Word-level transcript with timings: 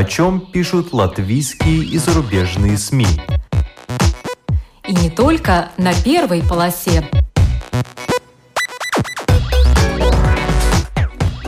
о 0.00 0.04
чем 0.04 0.40
пишут 0.40 0.94
латвийские 0.94 1.84
и 1.84 1.98
зарубежные 1.98 2.78
СМИ. 2.78 3.06
И 4.88 4.94
не 4.94 5.10
только 5.10 5.72
на 5.76 5.92
первой 5.92 6.42
полосе. 6.42 7.06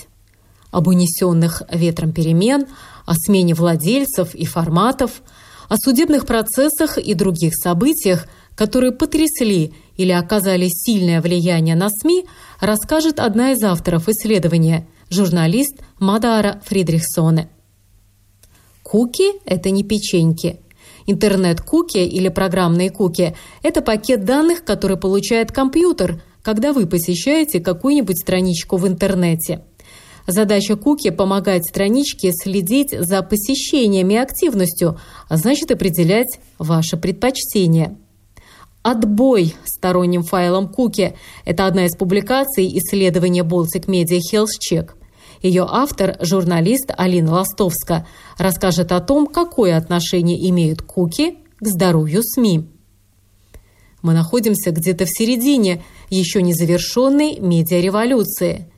Об 0.72 0.88
унесенных 0.88 1.62
ветром 1.70 2.14
перемен, 2.14 2.68
о 3.06 3.14
смене 3.16 3.54
владельцев 3.54 4.34
и 4.34 4.46
форматов, 4.46 5.22
о 5.68 5.76
судебных 5.76 6.26
процессах 6.26 6.98
и 6.98 7.14
других 7.14 7.54
событиях, 7.56 8.28
которые 8.56 8.94
потрясли 8.94 9.74
или 9.98 10.12
оказали 10.12 10.70
сильное 10.70 11.22
влияние 11.22 11.76
на 11.76 11.90
СМИ, 11.90 12.26
расскажет 12.62 13.20
одна 13.20 13.52
из 13.52 13.62
авторов 13.62 14.08
исследования– 14.08 14.88
журналист 15.10 15.82
Мадара 16.00 16.62
Фридрихсоне. 16.66 17.50
Куки– 18.84 19.34
это 19.46 19.70
не 19.70 19.84
печеньки. 19.84 20.62
Интернет-куки 21.08 22.00
или 22.00 22.30
программные 22.30 22.90
куки– 22.90 23.36
это 23.64 23.82
пакет 23.82 24.26
данных, 24.26 24.64
который 24.64 24.98
получает 24.98 25.52
компьютер, 25.52 26.22
когда 26.42 26.74
вы 26.74 26.88
посещаете 26.88 27.60
какую-нибудь 27.60 28.20
страничку 28.20 28.78
в 28.78 28.88
интернете. 28.88 29.64
Задача 30.28 30.76
куки– 30.76 31.10
помогать 31.12 31.66
страничке 31.66 32.32
следить 32.32 32.90
за 32.92 33.22
посещениями 33.22 34.16
и 34.16 34.18
активностью, 34.18 35.00
а 35.30 35.38
значит 35.38 35.72
определять 35.72 36.40
ваши 36.58 36.98
предпочтения– 36.98 37.98
«Отбой» 38.86 39.56
сторонним 39.66 40.22
файлом 40.22 40.68
Куки. 40.68 41.16
Это 41.44 41.66
одна 41.66 41.88
из 41.88 41.96
публикаций 41.96 42.68
исследования 42.78 43.42
Baltic 43.42 43.88
Media 43.88 44.20
Health 44.32 44.46
Check. 44.62 44.92
Ее 45.42 45.66
автор, 45.70 46.18
журналист 46.22 46.92
Алина 46.96 47.32
Ластовска, 47.34 48.08
расскажет 48.38 48.92
о 48.92 49.00
том, 49.00 49.28
какое 49.28 49.78
отношение 49.78 50.50
имеют 50.50 50.82
куки 50.82 51.38
к 51.60 51.68
здоровью 51.68 52.22
СМИ. 52.24 52.68
Мы 54.02 54.14
находимся 54.14 54.72
где-то 54.72 55.06
в 55.06 55.10
середине 55.10 55.84
еще 56.10 56.42
не 56.42 56.54
завершенной 56.54 57.40
медиареволюции. 57.40 58.72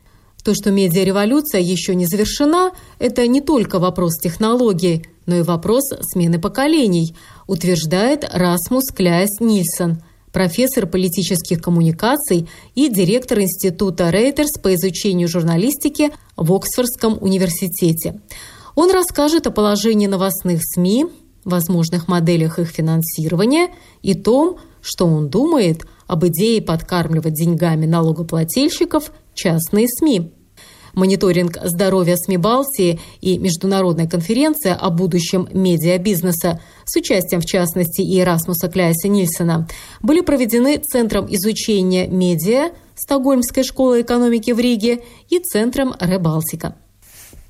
То, 0.43 0.53
что 0.53 0.71
медиареволюция 0.71 1.59
еще 1.59 1.95
не 1.95 2.05
завершена, 2.05 2.71
это 2.99 3.27
не 3.27 3.41
только 3.41 3.79
вопрос 3.79 4.17
технологий, 4.17 5.05
но 5.25 5.35
и 5.35 5.41
вопрос 5.41 5.89
смены 6.13 6.39
поколений– 6.39 7.15
утверждает 7.47 8.29
Расмус 8.31 8.91
Кляйс 8.91 9.39
Нильсон, 9.39 10.03
профессор 10.37 10.85
политических 10.85 11.59
коммуникаций 11.59 12.47
и 12.75 12.89
директор 12.89 13.39
Института 13.39 14.11
Рейтерс 14.11 14.61
по 14.61 14.75
изучению 14.75 15.27
журналистики 15.27 16.11
в 16.35 16.53
Оксфордском 16.53 17.17
университете. 17.19 18.21
Он 18.75 18.91
расскажет 18.91 19.47
о 19.47 19.51
положении 19.51 20.05
новостных 20.05 20.61
СМИ, 20.63 21.07
возможных 21.43 22.07
моделях 22.07 22.59
их 22.59 22.69
финансирования 22.69 23.69
и 24.03 24.13
том, 24.13 24.59
что 24.79 25.07
он 25.07 25.29
думает 25.29 25.87
об 26.05 26.23
идее 26.27 26.61
подкармливать 26.61 27.33
деньгами 27.33 27.87
налогоплательщиков 27.87 29.11
частные 29.33 29.87
СМИ. 29.87 30.33
Мониторинг 30.97 31.57
здоровья 31.63 32.15
СМИ 32.15 32.37
Балтии 32.37 32.99
и 33.21 33.37
международная 33.37 34.07
конференция 34.07 34.73
о 34.73 34.89
будущем 34.89 35.47
медиабизнеса 35.53 36.59
с 36.85 36.95
участием, 36.95 37.39
в 37.39 37.45
частности, 37.45 38.01
и 38.01 38.19
Эрасмуса 38.19 38.67
Кляйса 38.67 39.07
Нильсона, 39.07 39.67
были 40.01 40.21
проведены 40.21 40.79
Центром 40.79 41.27
изучения 41.29 42.07
медиа 42.07 42.71
Стокгольмской 42.95 43.63
школы 43.63 44.01
экономики 44.01 44.49
в 44.49 44.59
Риге 44.59 45.03
и 45.29 45.37
Центром 45.37 45.93
Ребалтика. 45.99 46.75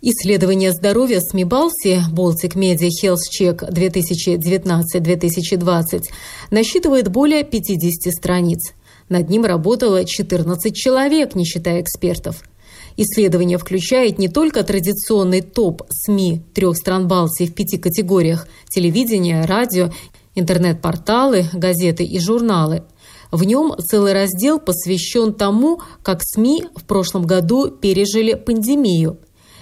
Исследование 0.02 0.74
здоровья 0.74 1.22
СМИ 1.22 1.46
Балтии 1.46 2.02
Baltic 2.12 2.56
Media 2.56 2.90
Health 3.02 3.30
Check 3.32 3.64
2019-2020 3.72 6.04
насчитывает 6.52 7.08
более 7.08 7.46
50 7.46 8.14
страниц. 8.14 8.74
Над 9.08 9.30
ним 9.30 9.46
работало 9.46 10.04
14 10.04 10.76
человек, 10.76 11.34
не 11.34 11.46
считая 11.46 11.82
экспертов– 11.82 12.44
Исследование 13.00 13.60
включает 13.60 14.18
не 14.18 14.28
только 14.28 14.64
традиционный 14.64 15.42
топ 15.42 15.84
СМИ 15.90 16.42
трех 16.56 16.76
стран 16.76 17.08
Балтии 17.08 17.46
в 17.46 17.54
пяти 17.54 17.78
категориях– 17.78 18.48
телевидение, 18.70 19.46
радио, 19.46 19.92
интернет-порталы, 20.34 21.46
газеты 21.54 22.04
и 22.04 22.20
журналы. 22.20 22.84
В 23.32 23.44
нем 23.44 23.76
целый 23.78 24.14
раздел 24.14 24.60
посвящен 24.60 25.34
тому, 25.34 25.80
как 26.02 26.24
СМИ 26.24 26.66
в 26.76 26.86
прошлом 26.86 27.28
году 27.28 27.70
пережили 27.70 28.34
пандемию. 28.34 29.20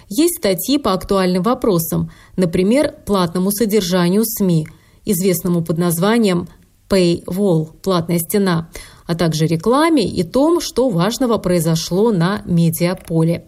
Есть 0.07 0.37
статьи 0.37 0.77
по 0.77 0.93
актуальным 0.93 1.43
вопросам, 1.43 2.11
например, 2.37 2.93
платному 3.05 3.51
содержанию 3.51 4.23
СМИ, 4.23 4.65
известному 5.03 5.61
под 5.61 5.77
названием 5.77 6.47
Paywall– 6.87 7.73
платная 7.83 8.19
стена– 8.19 8.69
а 9.05 9.15
также 9.15 9.47
рекламе 9.47 10.07
и 10.07 10.23
том, 10.23 10.59
что 10.61 10.89
важного 10.89 11.37
произошло 11.37 12.11
на 12.11 12.41
медиаполе. 12.45 13.47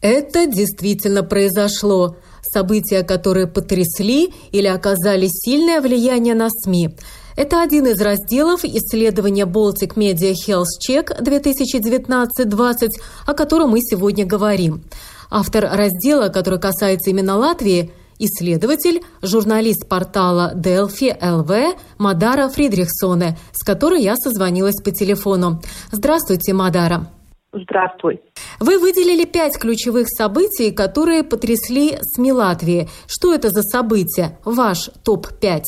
Это 0.00 0.46
действительно 0.46 1.22
произошло. 1.22 2.16
События, 2.42 3.02
которые 3.02 3.46
потрясли 3.46 4.32
или 4.50 4.66
оказали 4.66 5.28
сильное 5.28 5.80
влияние 5.80 6.34
на 6.34 6.48
СМИ. 6.50 6.96
Это 7.36 7.62
один 7.62 7.86
из 7.86 8.00
разделов 8.00 8.64
исследования 8.64 9.44
Baltic 9.44 9.94
Media 9.94 10.32
Health 10.32 10.64
Check 10.86 11.22
2019-20, 11.22 12.88
о 13.26 13.34
котором 13.34 13.70
мы 13.70 13.80
сегодня 13.82 14.24
говорим. 14.26 14.82
Автор 15.30 15.68
раздела, 15.70 16.28
который 16.28 16.58
касается 16.58 17.10
именно 17.10 17.36
Латвии, 17.36 17.92
исследователь, 18.20 19.00
журналист 19.22 19.88
портала 19.88 20.52
Delphi 20.54 21.10
LV 21.18 21.78
Мадара 21.98 22.48
Фридрихсоне, 22.48 23.36
с 23.52 23.64
которой 23.64 24.02
я 24.02 24.14
созвонилась 24.16 24.80
по 24.84 24.90
телефону. 24.90 25.60
Здравствуйте, 25.90 26.52
Мадара. 26.52 27.08
Здравствуй. 27.52 28.20
Вы 28.60 28.78
выделили 28.78 29.24
пять 29.24 29.58
ключевых 29.58 30.06
событий, 30.08 30.72
которые 30.72 31.24
потрясли 31.24 31.96
СМИ 32.00 32.32
Латвии. 32.32 32.86
Что 33.08 33.34
это 33.34 33.48
за 33.48 33.62
события? 33.62 34.38
Ваш 34.44 34.90
топ-5. 35.04 35.62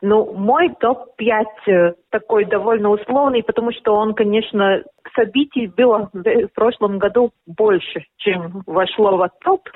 Ну, 0.00 0.32
мой 0.34 0.68
топ-5 0.78 1.44
э, 1.66 1.92
такой 2.10 2.44
довольно 2.44 2.90
условный, 2.90 3.42
потому 3.42 3.72
что 3.72 3.94
он, 3.94 4.14
конечно, 4.14 4.82
событий 5.16 5.66
было 5.66 6.08
в 6.12 6.48
прошлом 6.54 6.98
году 6.98 7.32
больше, 7.46 8.04
чем 8.18 8.62
вошло 8.66 9.16
в 9.16 9.28
топ. 9.44 9.68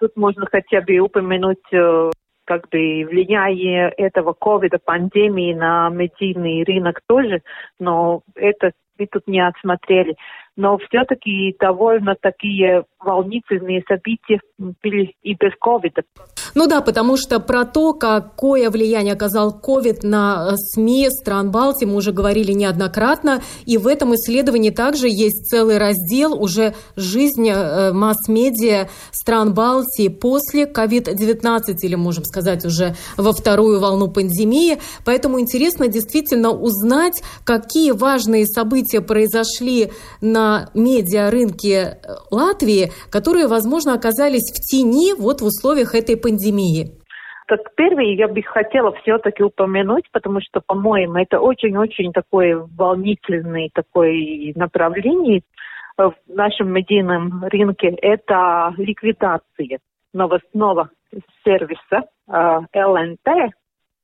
Тут 0.00 0.16
можно 0.16 0.46
хотя 0.50 0.80
бы 0.80 0.98
упомянуть 0.98 1.72
э, 1.72 2.10
как 2.44 2.68
бы 2.70 3.04
влияние 3.04 3.90
этого 3.96 4.32
ковида, 4.32 4.78
пандемии 4.78 5.52
на 5.52 5.90
медийный 5.90 6.64
рынок 6.64 7.00
тоже, 7.06 7.42
но 7.78 8.22
это 8.34 8.72
мы 8.98 9.06
тут 9.06 9.26
не 9.26 9.40
отсмотрели. 9.40 10.16
Но 10.56 10.78
все-таки 10.78 11.54
довольно 11.58 12.16
такие 12.20 12.84
волнительные 12.98 13.82
события 13.86 14.40
были 14.58 15.14
и 15.22 15.34
без 15.34 15.52
ковида. 15.60 16.02
Ну 16.54 16.66
да, 16.66 16.80
потому 16.80 17.16
что 17.16 17.40
про 17.40 17.64
то, 17.64 17.92
какое 17.92 18.70
влияние 18.70 19.14
оказал 19.14 19.52
ковид 19.52 20.02
на 20.02 20.50
э, 20.52 20.56
СМИ 20.56 21.08
стран 21.10 21.50
Балтии, 21.50 21.84
мы 21.84 21.96
уже 21.96 22.12
говорили 22.12 22.52
неоднократно. 22.52 23.42
И 23.66 23.78
в 23.78 23.86
этом 23.86 24.14
исследовании 24.14 24.70
также 24.70 25.08
есть 25.08 25.46
целый 25.46 25.78
раздел 25.78 26.40
уже 26.40 26.74
жизнь 26.96 27.48
э, 27.48 27.92
масс-медиа 27.92 28.88
стран 29.12 29.54
Балтии 29.54 30.08
после 30.08 30.64
COVID-19, 30.64 31.76
или 31.82 31.94
можем 31.94 32.24
сказать 32.24 32.64
уже 32.64 32.96
во 33.16 33.32
вторую 33.32 33.80
волну 33.80 34.08
пандемии. 34.08 34.78
Поэтому 35.04 35.40
интересно 35.40 35.88
действительно 35.88 36.50
узнать, 36.50 37.22
какие 37.44 37.92
важные 37.92 38.46
события 38.46 39.00
произошли 39.00 39.92
на 40.20 40.70
медиарынке 40.74 41.98
э, 42.02 42.14
Латвии, 42.30 42.92
которые, 43.10 43.46
возможно, 43.46 43.94
оказались 43.94 44.50
в 44.52 44.60
тени 44.60 45.12
вот 45.12 45.40
в 45.40 45.44
условиях 45.44 45.94
этой 45.94 46.16
пандемии 46.16 46.37
пандемии? 46.38 46.86
Так 47.46 47.60
первый 47.76 48.14
я 48.14 48.28
бы 48.28 48.42
хотела 48.42 48.92
все-таки 49.02 49.42
упомянуть, 49.42 50.04
потому 50.12 50.40
что, 50.40 50.60
по-моему, 50.60 51.16
это 51.16 51.40
очень-очень 51.40 52.12
такое 52.12 52.56
волнительное 52.76 53.70
такое 53.72 54.52
направление 54.54 55.42
в 55.96 56.14
нашем 56.28 56.72
медийном 56.72 57.44
рынке. 57.44 57.88
Это 58.02 58.74
ликвидация 58.76 59.78
новостного 60.12 60.90
сервиса 61.42 62.04
э, 62.28 62.60
ЛНТ, 62.74 63.54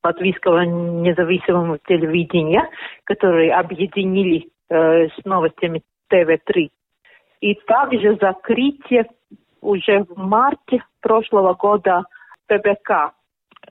латвийского 0.02 0.62
независимого 0.62 1.78
телевидения, 1.87 2.66
которые 3.04 3.54
объединили 3.54 4.48
э, 4.70 5.08
с 5.08 5.25
новостями 5.25 5.82
ТВ-3. 6.08 6.70
И 7.40 7.54
также 7.66 8.16
закрытие 8.20 9.06
уже 9.60 10.04
в 10.04 10.16
марте 10.16 10.82
прошлого 11.00 11.54
года 11.54 12.04
ПБК 12.46 13.14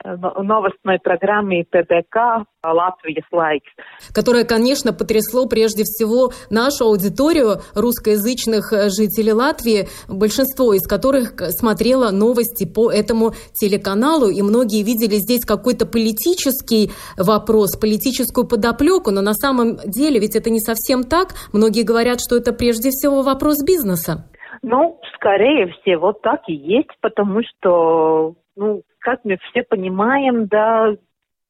новостной 0.03 0.99
программе 0.99 1.65
ПБК 1.65 2.45
«Latvijas 2.63 3.23
Laiks». 3.31 3.69
Которое, 4.13 4.43
конечно, 4.43 4.93
потрясло 4.93 5.47
прежде 5.47 5.83
всего 5.83 6.31
нашу 6.49 6.85
аудиторию 6.85 7.61
русскоязычных 7.75 8.71
жителей 8.89 9.33
Латвии, 9.33 9.87
большинство 10.07 10.73
из 10.73 10.85
которых 10.87 11.33
смотрело 11.51 12.11
новости 12.11 12.65
по 12.65 12.91
этому 12.91 13.33
телеканалу, 13.53 14.29
и 14.29 14.41
многие 14.41 14.83
видели 14.83 15.15
здесь 15.15 15.45
какой-то 15.45 15.85
политический 15.85 16.91
вопрос, 17.17 17.77
политическую 17.77 18.47
подоплеку, 18.47 19.11
но 19.11 19.21
на 19.21 19.33
самом 19.33 19.77
деле 19.85 20.19
ведь 20.19 20.35
это 20.35 20.49
не 20.49 20.59
совсем 20.59 21.03
так. 21.03 21.29
Многие 21.51 21.83
говорят, 21.83 22.19
что 22.19 22.37
это 22.37 22.53
прежде 22.53 22.89
всего 22.89 23.21
вопрос 23.21 23.63
бизнеса. 23.63 24.25
Ну, 24.63 24.99
скорее 25.15 25.67
всего, 25.67 26.13
так 26.13 26.43
и 26.47 26.53
есть, 26.53 26.89
потому 27.01 27.41
что 27.43 28.35
ну, 28.55 28.83
как 28.99 29.19
мы 29.25 29.37
все 29.49 29.63
понимаем, 29.63 30.47
да, 30.47 30.95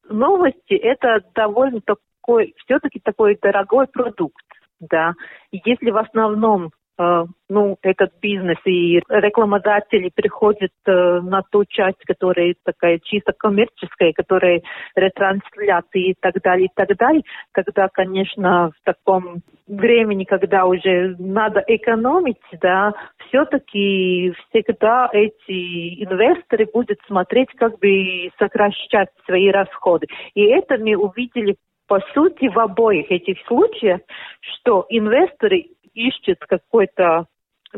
новости 0.08 0.74
это 0.74 1.20
довольно 1.34 1.80
такой, 1.80 2.54
все-таки 2.64 2.98
такой 3.00 3.38
дорогой 3.40 3.86
продукт, 3.86 4.44
да. 4.80 5.12
И 5.52 5.60
если 5.64 5.90
в 5.90 5.96
основном 5.96 6.70
ну, 6.96 7.76
этот 7.82 8.12
бизнес 8.20 8.58
и 8.64 9.00
рекламодатели 9.08 10.10
приходят 10.14 10.70
э, 10.86 11.20
на 11.20 11.42
ту 11.50 11.64
часть, 11.64 12.02
которая 12.06 12.54
такая 12.64 13.00
чисто 13.02 13.32
коммерческая, 13.32 14.12
которая 14.12 14.62
ретрансляции 14.94 16.10
и 16.10 16.14
так 16.20 16.40
далее, 16.40 16.66
и 16.66 16.70
так 16.74 16.96
далее, 16.96 17.22
тогда, 17.52 17.88
конечно, 17.88 18.70
в 18.70 18.84
таком 18.84 19.42
времени, 19.66 20.24
когда 20.24 20.66
уже 20.66 21.16
надо 21.18 21.64
экономить, 21.66 22.40
да, 22.60 22.92
все-таки 23.28 24.32
всегда 24.48 25.08
эти 25.12 26.04
инвесторы 26.04 26.66
будут 26.72 26.98
смотреть, 27.06 27.48
как 27.56 27.78
бы 27.78 28.30
сокращать 28.38 29.08
свои 29.26 29.50
расходы. 29.50 30.06
И 30.34 30.42
это 30.42 30.78
мы 30.78 30.96
увидели 30.96 31.56
по 31.86 32.00
сути, 32.14 32.48
в 32.48 32.58
обоих 32.58 33.10
этих 33.10 33.36
случаях, 33.46 34.00
что 34.40 34.86
инвесторы 34.88 35.66
ищет 35.94 36.38
какой-то 36.40 37.26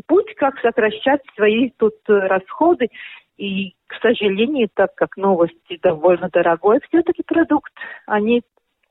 путь, 0.05 0.33
как 0.35 0.59
сокращать 0.59 1.21
свои 1.35 1.71
тут 1.77 1.95
э, 2.07 2.13
расходы. 2.13 2.89
И, 3.37 3.75
к 3.87 3.95
сожалению, 4.01 4.69
так 4.73 4.95
как 4.95 5.15
новости 5.17 5.79
довольно 5.81 6.29
дорогой 6.29 6.79
все-таки 6.87 7.23
продукт, 7.23 7.71
они 8.05 8.41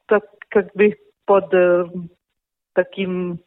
так 0.06 0.24
как 0.48 0.72
бы 0.74 0.96
под 1.24 1.52
э, 1.52 1.86
таким 2.72 3.40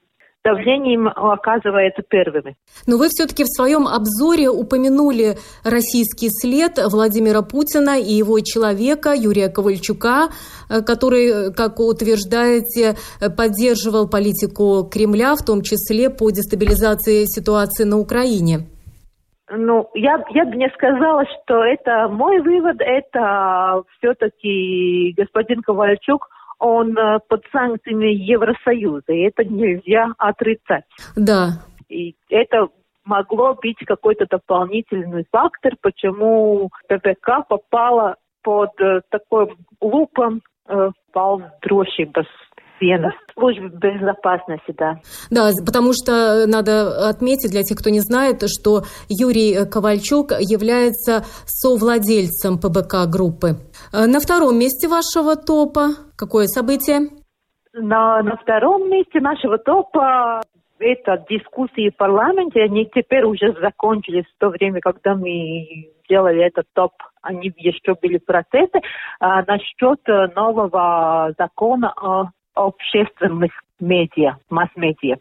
давлением 0.44 1.08
оказывается 1.08 2.02
первыми. 2.08 2.56
Но 2.88 2.98
вы 2.98 3.08
все-таки 3.10 3.44
в 3.44 3.48
своем 3.48 3.88
обзоре 3.88 4.50
упомянули 4.50 5.36
российский 5.64 6.30
след 6.30 6.78
Владимира 6.92 7.42
Путина 7.42 8.00
и 8.00 8.14
его 8.14 8.40
человека 8.40 9.14
Юрия 9.14 9.50
Ковальчука, 9.50 10.30
э, 10.70 10.82
который, 10.82 11.54
как 11.54 11.80
утверждаете, 11.80 12.96
поддерживал 13.38 14.10
политику 14.10 14.88
Кремля, 14.90 15.36
в 15.36 15.46
том 15.46 15.62
числе 15.62 16.10
по 16.10 16.32
дестабилизации 16.32 17.26
ситуации 17.26 17.84
на 17.84 17.98
Украине. 18.00 18.68
Ну, 19.52 19.90
я, 19.96 20.24
я 20.30 20.46
бы 20.46 20.56
не 20.56 20.70
сказала, 20.70 21.24
что 21.26 21.64
это 21.64 22.08
мой 22.08 22.40
вывод, 22.40 22.78
это 22.80 23.84
все-таки 23.98 25.14
господин 25.18 25.62
Ковальчук– 25.64 26.30
он 26.60 26.98
э, 26.98 27.20
под 27.28 27.44
санкциями 27.52 28.14
Евросоюза, 28.14 29.14
и 29.14 29.22
это 29.22 29.44
нельзя 29.46 30.14
отрицать. 30.18 30.86
Да. 31.16 31.64
И 31.88 32.16
это 32.30 32.68
могло 33.06 33.56
быть 33.56 33.78
какой-то 33.86 34.26
дополнительный 34.30 35.26
фактор, 35.32 35.76
почему 35.82 36.70
ППК 36.88 37.48
попала 37.48 38.18
под 38.44 38.80
э, 38.82 39.02
такой 39.10 39.56
лупом 39.82 40.42
э, 40.68 40.92
valsts 41.14 41.50
Вена, 42.80 43.14
службы 43.34 43.70
безопасности, 43.70 44.74
да. 44.78 45.00
Да, 45.30 45.50
потому 45.66 45.94
что 45.94 46.46
надо 46.48 47.10
отметить 47.10 47.52
для 47.52 47.64
тех, 47.64 47.78
кто 47.78 47.90
не 47.90 48.00
знает, 48.00 48.44
что 48.48 48.84
Юрий 49.10 49.66
Ковальчук 49.70 50.32
является 50.40 51.24
совладельцем 51.46 52.60
ПБК 52.60 53.06
группы. 53.12 53.58
Э, 53.94 54.06
на 54.06 54.20
втором 54.20 54.58
месте 54.58 54.88
вашего 54.88 55.36
топа 55.36 55.90
какое 56.18 56.48
событие? 56.48 57.10
На, 57.74 58.22
на 58.24 58.36
втором 58.38 58.90
месте 58.90 59.20
нашего 59.20 59.58
топа 59.58 60.42
это 60.80 61.24
дискуссии 61.30 61.90
в 61.90 61.98
парламенте, 61.98 62.62
они 62.62 62.90
теперь 62.94 63.24
уже 63.26 63.54
закончились 63.62 64.26
в 64.26 64.40
то 64.40 64.50
время, 64.50 64.80
когда 64.82 65.14
мы 65.16 65.92
делали 66.10 66.46
этот 66.46 66.66
топ, 66.74 66.94
они 67.22 67.54
еще 67.58 67.96
были 68.02 68.18
в 68.18 68.26
процессе, 68.26 68.82
а, 69.20 69.44
насчет 69.44 70.00
нового 70.36 71.34
закона 71.38 71.94
о 71.96 72.30
общественных 72.68 73.52
медиа, 73.80 74.38
масс-медиа. 74.50 75.18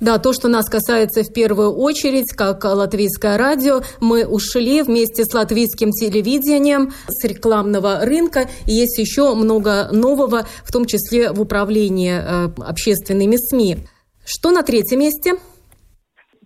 Да, 0.00 0.18
то, 0.18 0.32
что 0.32 0.48
нас 0.48 0.68
касается 0.68 1.22
в 1.22 1.32
первую 1.32 1.72
очередь, 1.72 2.32
как 2.36 2.64
латвийское 2.64 3.36
радио, 3.36 3.80
мы 4.00 4.26
ушли 4.26 4.82
вместе 4.82 5.24
с 5.24 5.34
латвийским 5.34 5.90
телевидением 5.90 6.90
с 7.08 7.24
рекламного 7.26 8.04
рынка. 8.04 8.40
И 8.66 8.72
есть 8.72 8.98
еще 8.98 9.34
много 9.34 9.88
нового, 9.92 10.42
в 10.64 10.72
том 10.72 10.84
числе 10.84 11.32
в 11.32 11.40
управлении 11.40 12.12
э, 12.12 12.48
общественными 12.66 13.36
СМИ. 13.36 13.76
Что 14.24 14.50
на 14.50 14.62
третьем 14.62 15.00
месте? 15.00 15.32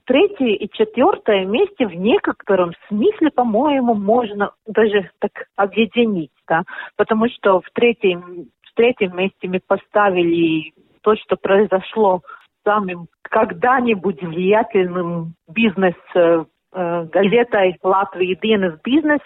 Третье 0.07 0.47
и 0.47 0.69
четвертое 0.73 1.47
месте 1.47 1.87
в 1.87 1.95
некотором 1.95 2.73
смысле, 2.89 3.31
по-моему, 3.31 3.95
можно 3.95 4.53
даже 4.67 5.11
так 5.19 5.33
объединить, 5.57 6.31
да, 6.47 6.65
потому 6.97 7.27
что 7.31 7.61
в 7.61 7.71
третьем 7.73 8.51
в 8.75 8.76
третьем 8.76 9.17
месте 9.17 9.49
мы 9.49 9.61
поставили 9.65 10.73
то, 11.03 11.15
что 11.17 11.37
произошло 11.37 12.23
самым 12.65 13.06
когда-нибудь 13.23 14.21
влиятельным 14.23 15.35
бизнес 15.49 15.94
э, 16.15 16.44
э 16.73 17.05
газетой 17.05 17.79
Латвии 17.82 18.37
«Dienas 18.43 18.79
Бизнес», 18.82 19.21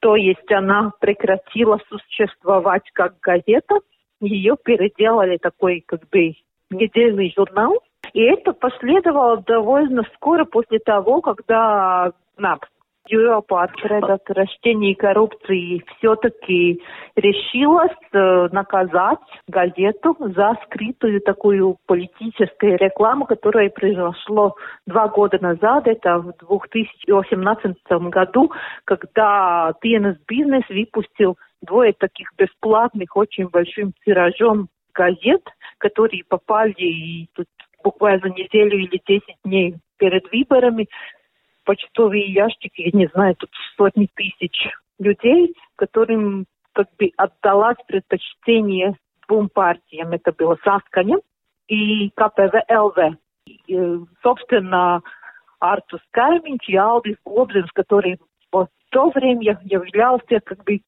то 0.00 0.14
есть 0.14 0.52
она 0.52 0.92
прекратила 1.00 1.80
существовать 1.88 2.88
как 2.92 3.18
газета, 3.20 3.80
ее 4.20 4.56
переделали 4.62 5.38
такой 5.38 5.82
как 5.84 6.08
бы 6.08 6.34
недельный 6.70 7.32
журнал, 7.36 7.82
и 8.12 8.22
это 8.22 8.52
последовало 8.52 9.38
довольно 9.38 10.04
скоро 10.14 10.44
после 10.44 10.78
того, 10.78 11.20
когда 11.22 12.12
НАП 12.36 12.66
Бюро 13.10 13.42
по 13.42 13.66
предотвращению 13.66 14.96
коррупции 14.96 15.84
все-таки 15.96 16.82
решилось 17.16 17.96
э, 18.12 18.48
наказать 18.52 19.18
газету 19.46 20.16
за 20.18 20.56
скрытую 20.64 21.20
такую 21.20 21.78
политическую 21.86 22.76
рекламу, 22.76 23.26
которая 23.26 23.70
произошло 23.70 24.54
два 24.86 25.08
года 25.08 25.38
назад, 25.40 25.86
это 25.86 26.18
в 26.18 26.32
2018 26.48 27.76
году, 28.10 28.52
когда 28.84 29.72
TNS 29.82 30.16
Business 30.30 30.64
выпустил 30.68 31.38
двое 31.62 31.92
таких 31.92 32.32
бесплатных, 32.36 33.16
очень 33.16 33.48
большим 33.48 33.92
тиражом 34.04 34.68
газет, 34.94 35.42
которые 35.78 36.24
попали 36.24 36.74
и 36.78 37.28
тут 37.34 37.46
буквально 37.82 38.26
неделю 38.26 38.78
или 38.78 39.00
десять 39.06 39.36
дней 39.44 39.76
перед 39.98 40.30
выборами 40.32 40.88
почтовые 41.68 42.32
ящики, 42.32 42.80
я 42.80 42.98
не 42.98 43.08
знаю, 43.08 43.36
тут 43.36 43.50
сотни 43.76 44.08
тысяч 44.14 44.68
людей, 44.98 45.54
которым 45.76 46.46
как 46.72 46.88
бы 46.98 47.10
отдалось 47.18 47.76
предпочтение 47.86 48.96
двум 49.28 49.50
партиям. 49.50 50.12
Это 50.12 50.32
было 50.32 50.56
Саскане 50.64 51.20
и 51.66 52.08
КПВ-ЛВ. 52.16 53.18
И, 53.44 53.78
собственно, 54.22 55.02
Артусс 55.60 56.00
Кайминьш 56.10 56.70
и 56.70 56.76
Алдис 56.76 57.16
Гобземс, 57.22 57.70
который 57.72 58.18
в 58.50 58.66
то 58.88 59.10
время 59.10 59.60
являлся 59.64 60.40
как 60.40 60.64
бы 60.64 60.80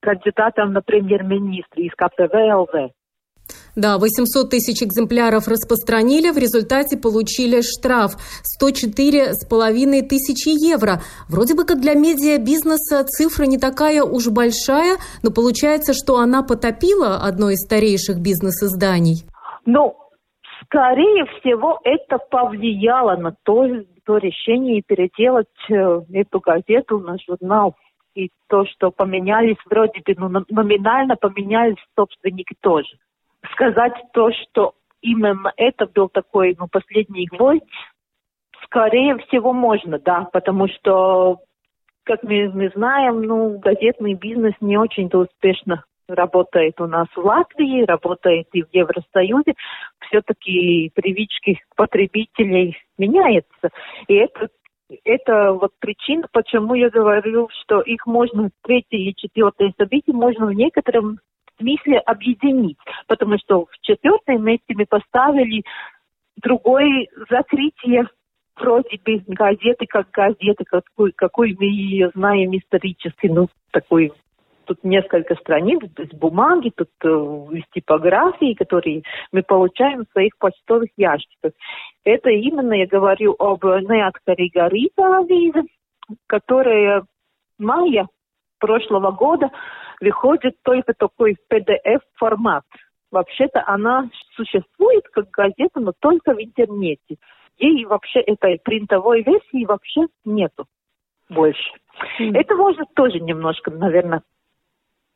кандидатом 0.00 0.72
на 0.72 0.82
премьер-министра 0.82 1.80
из 1.80 1.92
КПВ-ЛВ. 1.92 2.90
Да, 3.76 3.98
800 3.98 4.50
тысяч 4.50 4.82
экземпляров 4.82 5.48
распространили, 5.48 6.30
в 6.30 6.38
результате 6.38 6.96
получили 6.96 7.60
штраф 7.60 8.16
104,5 8.62 10.02
тысячи 10.02 10.48
евро. 10.48 11.00
Вроде 11.28 11.54
бы 11.54 11.64
как 11.64 11.80
для 11.80 11.94
медиабизнеса 11.94 13.04
цифра 13.04 13.44
не 13.44 13.58
такая 13.58 14.04
уж 14.04 14.28
большая, 14.28 14.96
но 15.22 15.30
получается, 15.30 15.92
что 15.92 16.18
она 16.18 16.42
потопила 16.42 17.16
одно 17.16 17.50
из 17.50 17.64
старейших 17.64 18.20
бизнес-изданий. 18.20 19.24
Ну, 19.66 19.96
скорее 20.64 21.24
всего, 21.26 21.80
это 21.82 22.18
повлияло 22.30 23.16
на 23.16 23.34
то, 23.42 23.66
то 24.04 24.18
решение 24.18 24.82
переделать 24.82 25.48
э, 25.70 26.00
эту 26.12 26.40
газету 26.40 26.98
на 26.98 27.16
журнал. 27.26 27.74
и 28.14 28.30
то, 28.48 28.64
что 28.66 28.92
поменялись, 28.92 29.56
вроде 29.68 30.00
бы 30.06 30.14
ну, 30.16 30.44
номинально 30.48 31.16
поменялись 31.16 31.82
собственники 31.96 32.54
тоже. 32.60 32.96
Сказать 33.52 33.94
то, 34.12 34.30
что 34.32 34.74
именно 35.00 35.52
это 35.56 35.86
был 35.86 36.08
такой 36.08 36.56
ну, 36.58 36.66
последний 36.68 37.26
гвоздь, 37.26 37.62
скорее 38.64 39.18
всего, 39.18 39.52
можно, 39.52 39.98
да, 39.98 40.28
потому 40.32 40.68
что, 40.68 41.40
как 42.04 42.22
мы, 42.22 42.48
мы 42.48 42.70
знаем, 42.74 43.22
ну, 43.22 43.58
газетный 43.58 44.14
бизнес 44.14 44.54
не 44.60 44.76
очень-то 44.78 45.18
успешно 45.18 45.84
работает 46.08 46.80
у 46.80 46.86
нас 46.86 47.06
в 47.14 47.18
Латвии, 47.18 47.84
работает 47.84 48.48
и 48.52 48.62
в 48.62 48.68
Евросоюзе, 48.72 49.54
все-таки 50.00 50.90
привычки 50.94 51.60
потребителей 51.76 52.76
меняются. 52.98 53.70
И 54.08 54.14
это 54.14 54.48
это 55.04 55.52
вот 55.52 55.72
причина, 55.80 56.28
почему 56.30 56.74
я 56.74 56.90
говорю, 56.90 57.48
что 57.62 57.80
их 57.80 58.06
можно, 58.06 58.50
третье 58.62 58.98
и 58.98 59.14
четвертое 59.16 59.72
событие, 59.78 60.14
можно 60.14 60.46
в 60.46 60.52
некотором 60.52 61.20
смысле 61.58 61.98
объединить, 61.98 62.78
потому 63.06 63.38
что 63.38 63.66
в 63.66 63.80
четвертом 63.82 64.44
месте 64.44 64.74
мы 64.74 64.86
поставили 64.86 65.62
другое 66.36 67.06
закрытие 67.30 68.08
вроде 68.56 68.98
бы 69.04 69.22
газеты 69.26 69.86
как 69.86 70.10
газеты, 70.10 70.64
какой, 70.64 71.12
какой 71.12 71.56
мы 71.58 71.66
ее 71.66 72.10
знаем 72.14 72.56
исторически, 72.56 73.26
ну, 73.26 73.48
такой 73.72 74.12
тут 74.66 74.82
несколько 74.82 75.34
страниц 75.36 75.80
без 75.94 76.08
бумаги, 76.10 76.72
тут 76.74 76.88
э, 77.02 77.08
из 77.08 77.64
типографии, 77.74 78.54
которые 78.54 79.02
мы 79.30 79.42
получаем 79.42 80.04
в 80.04 80.12
своих 80.12 80.36
почтовых 80.38 80.88
ящиках. 80.96 81.52
Это 82.04 82.30
именно 82.30 82.72
я 82.72 82.86
говорю 82.86 83.36
об 83.38 83.64
неоткрытой 83.64 84.50
авизе, 84.56 85.64
которая 86.26 87.04
мая 87.58 88.08
прошлого 88.58 89.10
года 89.10 89.50
выходит 90.00 90.56
только 90.62 90.94
такой 90.94 91.36
PDF-формат. 91.50 92.64
Вообще-то 93.10 93.62
она 93.66 94.10
существует 94.34 95.04
как 95.12 95.30
газета, 95.30 95.80
но 95.80 95.92
только 95.98 96.34
в 96.34 96.42
интернете. 96.42 97.16
Ей 97.58 97.84
вообще 97.84 98.20
этой 98.20 98.58
принтовой 98.58 99.22
версии 99.22 99.64
вообще 99.64 100.02
нету 100.24 100.66
больше. 101.28 101.70
Mm. 102.18 102.36
Это 102.36 102.54
может 102.56 102.92
тоже 102.94 103.20
немножко, 103.20 103.70
наверное, 103.70 104.22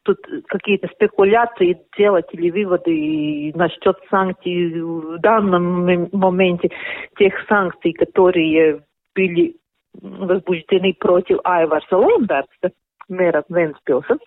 тут 0.04 0.18
какие-то 0.47 0.88
спекуляции 0.88 1.78
делать 1.97 2.26
или 2.32 2.50
выводы 2.50 3.52
насчет 3.54 3.97
санкций 4.08 4.80
в 4.80 5.18
данном 5.18 6.08
моменте, 6.12 6.70
тех 7.18 7.35
санкций, 7.49 7.92
которые 7.92 8.85
были 9.14 9.56
возбуждены 9.92 10.94
против 10.94 11.38
Айварса 11.44 11.97
Лемберта, 11.97 12.70
мэра 13.08 13.44
Венспилса. 13.49 14.18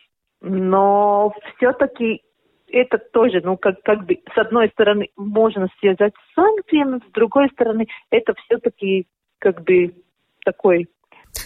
Но 0.41 1.33
все-таки 1.55 2.23
это 2.67 2.97
тоже, 2.97 3.41
ну, 3.43 3.57
как, 3.57 3.81
как 3.83 4.05
бы, 4.05 4.19
с 4.33 4.37
одной 4.37 4.69
стороны, 4.69 5.09
можно 5.15 5.67
связать 5.79 6.13
с 6.15 6.35
санкциями, 6.35 6.99
с 7.07 7.11
другой 7.11 7.49
стороны, 7.49 7.87
это 8.09 8.33
все-таки, 8.45 9.07
как 9.39 9.63
бы, 9.63 9.93
такой 10.43 10.87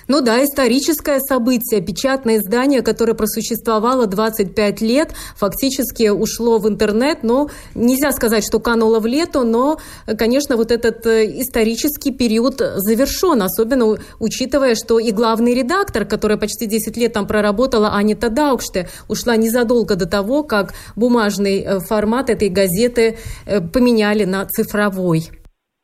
ну 0.08 0.22
да, 0.22 0.44
историческое 0.44 1.20
событие, 1.20 1.82
печатное 1.82 2.38
издание, 2.38 2.82
которое 2.82 3.14
просуществовало 3.14 4.06
25 4.08 4.82
лет, 4.82 5.14
фактически 5.36 6.10
ушло 6.10 6.60
в 6.60 6.68
интернет, 6.68 7.24
но 7.24 7.50
нельзя 7.74 8.12
сказать, 8.12 8.46
что 8.46 8.60
кануло 8.60 9.00
в 9.00 9.06
лету, 9.06 9.44
но, 9.44 9.78
конечно, 10.18 10.58
вот 10.58 10.72
этот 10.72 11.06
э, 11.06 11.26
исторический 11.42 12.12
период 12.12 12.60
завершен, 12.60 13.42
особенно 13.42 13.98
учитывая, 14.20 14.76
что 14.76 15.00
и 15.00 15.12
главный 15.12 15.54
редактор, 15.54 16.06
которая 16.06 16.38
почти 16.38 16.68
10 16.68 16.98
лет 16.98 17.14
там 17.14 17.28
проработала, 17.28 17.96
Анита 17.96 18.30
Даукште, 18.30 18.88
ушла 19.08 19.36
незадолго 19.36 19.96
до 19.96 20.06
того, 20.06 20.44
как 20.44 20.74
бумажный 20.96 21.62
э, 21.62 21.80
формат 21.80 22.30
этой 22.30 22.50
газеты 22.50 23.18
э, 23.46 23.62
поменяли 23.62 24.26
на 24.26 24.46
цифровой. 24.46 25.30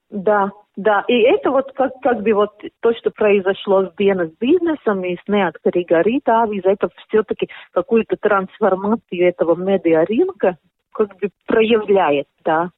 Да, 0.10 0.52
да, 0.78 1.04
и 1.08 1.14
это 1.14 1.52
вот 1.52 1.74
как, 1.74 1.92
как 2.02 2.22
бы 2.22 2.34
вот 2.34 2.52
то, 2.80 2.94
что 2.94 3.12
произошло 3.12 3.86
с 3.86 3.94
Бенес 3.96 4.32
бизнесом 4.40 5.04
и 5.04 5.16
с 5.16 5.28
неоткрытой 5.28 5.86
Рита 6.04 6.48
это 6.64 6.90
все-таки 7.08 7.50
какую-то 7.72 8.16
трансформацию 8.16 9.28
этого 9.28 9.56
медиарынка 9.56 10.58
как 10.94 11.18
бы 11.20 11.30
проявляет, 11.46 12.28
да. 12.44 12.70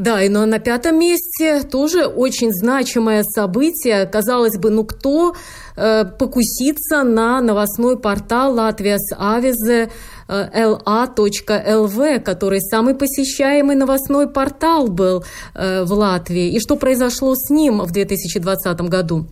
Да, 0.00 0.22
и 0.22 0.30
но 0.30 0.46
на 0.46 0.58
пятом 0.60 0.98
месте 0.98 1.60
тоже 1.70 2.06
очень 2.06 2.52
значимое 2.52 3.22
событие. 3.22 4.06
Казалось 4.06 4.58
бы, 4.58 4.70
ну 4.70 4.86
кто 4.86 5.34
э, 5.76 6.04
покусится 6.18 7.02
на 7.02 7.42
новостной 7.42 8.00
портал 8.00 8.54
Латвияс 8.54 9.12
Авизе 9.18 9.90
э, 10.26 10.48
la.lv, 10.56 12.20
который 12.20 12.60
самый 12.60 12.94
посещаемый 12.94 13.76
новостной 13.76 14.26
портал 14.32 14.88
был 14.88 15.22
э, 15.54 15.84
в 15.84 15.92
Латвии. 15.92 16.48
И 16.48 16.60
что 16.60 16.76
произошло 16.76 17.34
с 17.34 17.50
ним 17.50 17.80
в 17.80 17.92
2020 17.92 18.80
году? 18.88 19.26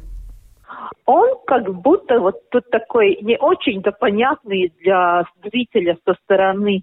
Он 1.06 1.30
как 1.46 1.64
будто 1.80 2.20
вот 2.20 2.46
тут 2.50 2.68
такой 2.68 3.16
не 3.22 3.38
очень-то 3.38 3.92
понятный 3.92 4.70
для 4.82 5.24
зрителя 5.42 5.96
со 6.04 6.12
стороны 6.22 6.82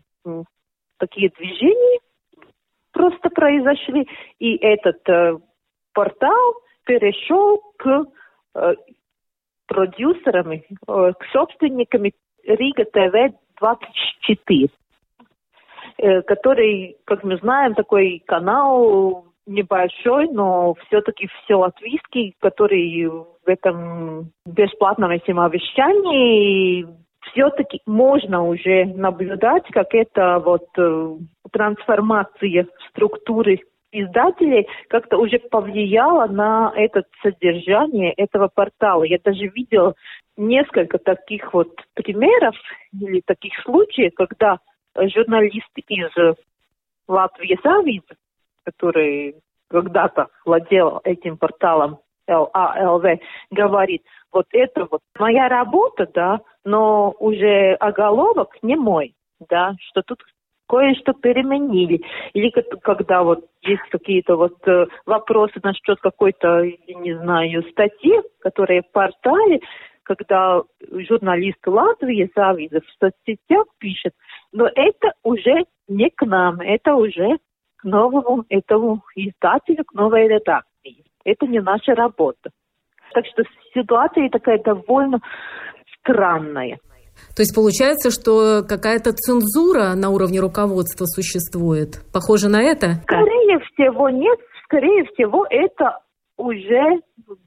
такие 0.98 1.30
движения, 1.38 2.00
просто 2.96 3.30
произошли, 3.30 4.08
и 4.40 4.56
этот 4.56 5.08
э, 5.10 5.38
портал 5.94 6.54
перешел 6.86 7.62
к 7.78 8.06
э, 8.56 8.74
продюсерам, 9.68 10.52
э, 10.52 10.62
к 10.88 11.26
собственникам 11.34 12.04
Рига 12.44 12.86
ТВ 12.86 13.36
24, 13.60 14.70
э, 15.98 16.22
который, 16.22 16.98
как 17.06 17.24
мы 17.24 17.38
знаем, 17.38 17.76
такой 17.76 18.24
канал 18.26 19.26
небольшой, 19.46 20.30
но 20.30 20.76
все-таки 20.88 21.28
все 21.28 21.56
латвийский, 21.56 22.36
который 22.40 23.08
в 23.08 23.36
этом 23.46 24.32
бесплатном 24.46 25.12
этим 25.12 25.38
вещании 25.50 26.88
все-таки 27.32 27.82
можно 27.86 28.44
уже 28.44 28.86
наблюдать, 28.86 29.64
как 29.72 29.94
это 29.94 30.40
вот 30.40 30.68
э, 30.78 31.18
трансформация 31.52 32.68
структуры 32.90 33.60
издателей 33.92 34.68
как-то 34.90 35.18
уже 35.18 35.40
повлияла 35.40 36.28
на 36.28 36.72
это 36.76 37.04
содержание 37.22 38.12
этого 38.14 38.50
портала. 38.54 39.04
Я 39.04 39.18
даже 39.24 39.48
видела 39.48 39.96
несколько 40.38 40.98
таких 40.98 41.54
вот 41.54 41.70
примеров 41.94 42.56
или 42.94 43.22
таких 43.26 43.54
случаев, 43.64 44.14
когда 44.16 44.60
журналисты 44.96 45.82
из 45.88 46.12
Латвии 47.08 47.58
Завиз, 47.64 48.04
который 48.64 49.36
когда-то 49.70 50.28
владел 50.46 51.02
этим 51.04 51.38
порталом 51.38 52.00
ЛАЛВ, 52.28 53.20
говорит, 53.52 54.04
вот 54.36 54.48
это 54.52 54.86
вот 54.92 55.02
моя 55.18 55.48
работа, 55.48 56.08
да, 56.14 56.42
но 56.66 57.16
уже 57.20 57.74
оголовок 57.80 58.50
не 58.62 58.76
мой, 58.76 59.16
да, 59.50 59.76
что 59.80 60.02
тут 60.04 60.20
кое-что 60.68 61.14
переменили. 61.14 62.02
Или 62.34 62.50
когда 62.82 63.24
вот 63.24 63.46
есть 63.62 63.84
какие-то 63.90 64.36
вот 64.36 64.56
э, 64.68 64.88
вопросы 65.06 65.60
насчет 65.64 66.00
какой-то, 66.02 66.64
не 66.64 67.18
знаю, 67.18 67.64
статьи, 67.72 68.20
которые 68.40 68.82
в 68.82 68.92
портале, 68.92 69.62
когда 70.04 70.62
журналист 70.92 71.66
Латвии 71.66 72.30
Завидов 72.36 72.84
в 72.86 73.00
соцсетях 73.00 73.68
пишет, 73.80 74.14
но 74.52 74.68
это 74.68 75.14
уже 75.24 75.66
не 75.88 76.10
к 76.10 76.26
нам, 76.26 76.60
это 76.60 76.96
уже 76.96 77.38
к 77.78 77.84
новому 77.86 78.44
этому 78.50 79.02
издателю, 79.16 79.86
к 79.86 79.94
новой 79.94 80.28
редакции. 80.28 81.06
Это 81.24 81.48
не 81.48 81.60
наша 81.60 81.96
работа. 81.96 82.52
Так 83.16 83.26
что 83.28 83.44
ситуация 83.74 84.30
такая 84.30 84.62
довольно 84.62 85.20
странная. 86.00 86.78
То 87.34 87.44
есть 87.44 87.56
получается, 87.56 88.12
что 88.12 88.62
какая-то 88.68 89.14
цензура 89.14 89.96
на 89.96 90.10
уровне 90.10 90.42
руководства 90.42 91.06
существует? 91.06 92.04
Похоже 92.14 92.50
на 92.50 92.62
это? 92.62 92.96
Скорее 93.04 93.60
всего, 93.60 94.10
нет. 94.10 94.38
Скорее 94.66 95.06
всего, 95.06 95.48
это 95.50 96.00
уже 96.36 97.00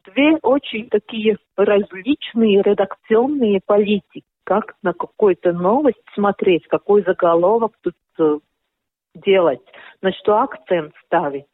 две 0.07 0.39
очень 0.41 0.89
такие 0.89 1.37
различные 1.55 2.63
редакционные 2.63 3.61
политики. 3.67 4.25
Как 4.45 4.73
на 4.83 4.95
какую-то 4.95 5.53
новость 5.53 6.01
смотреть, 6.15 6.67
какой 6.69 7.05
заголовок 7.05 7.73
тут 7.83 7.95
э, 8.19 8.39
делать, 9.25 9.61
на 10.03 10.11
что 10.13 10.41
акцент 10.41 10.93
ставить. 11.07 11.45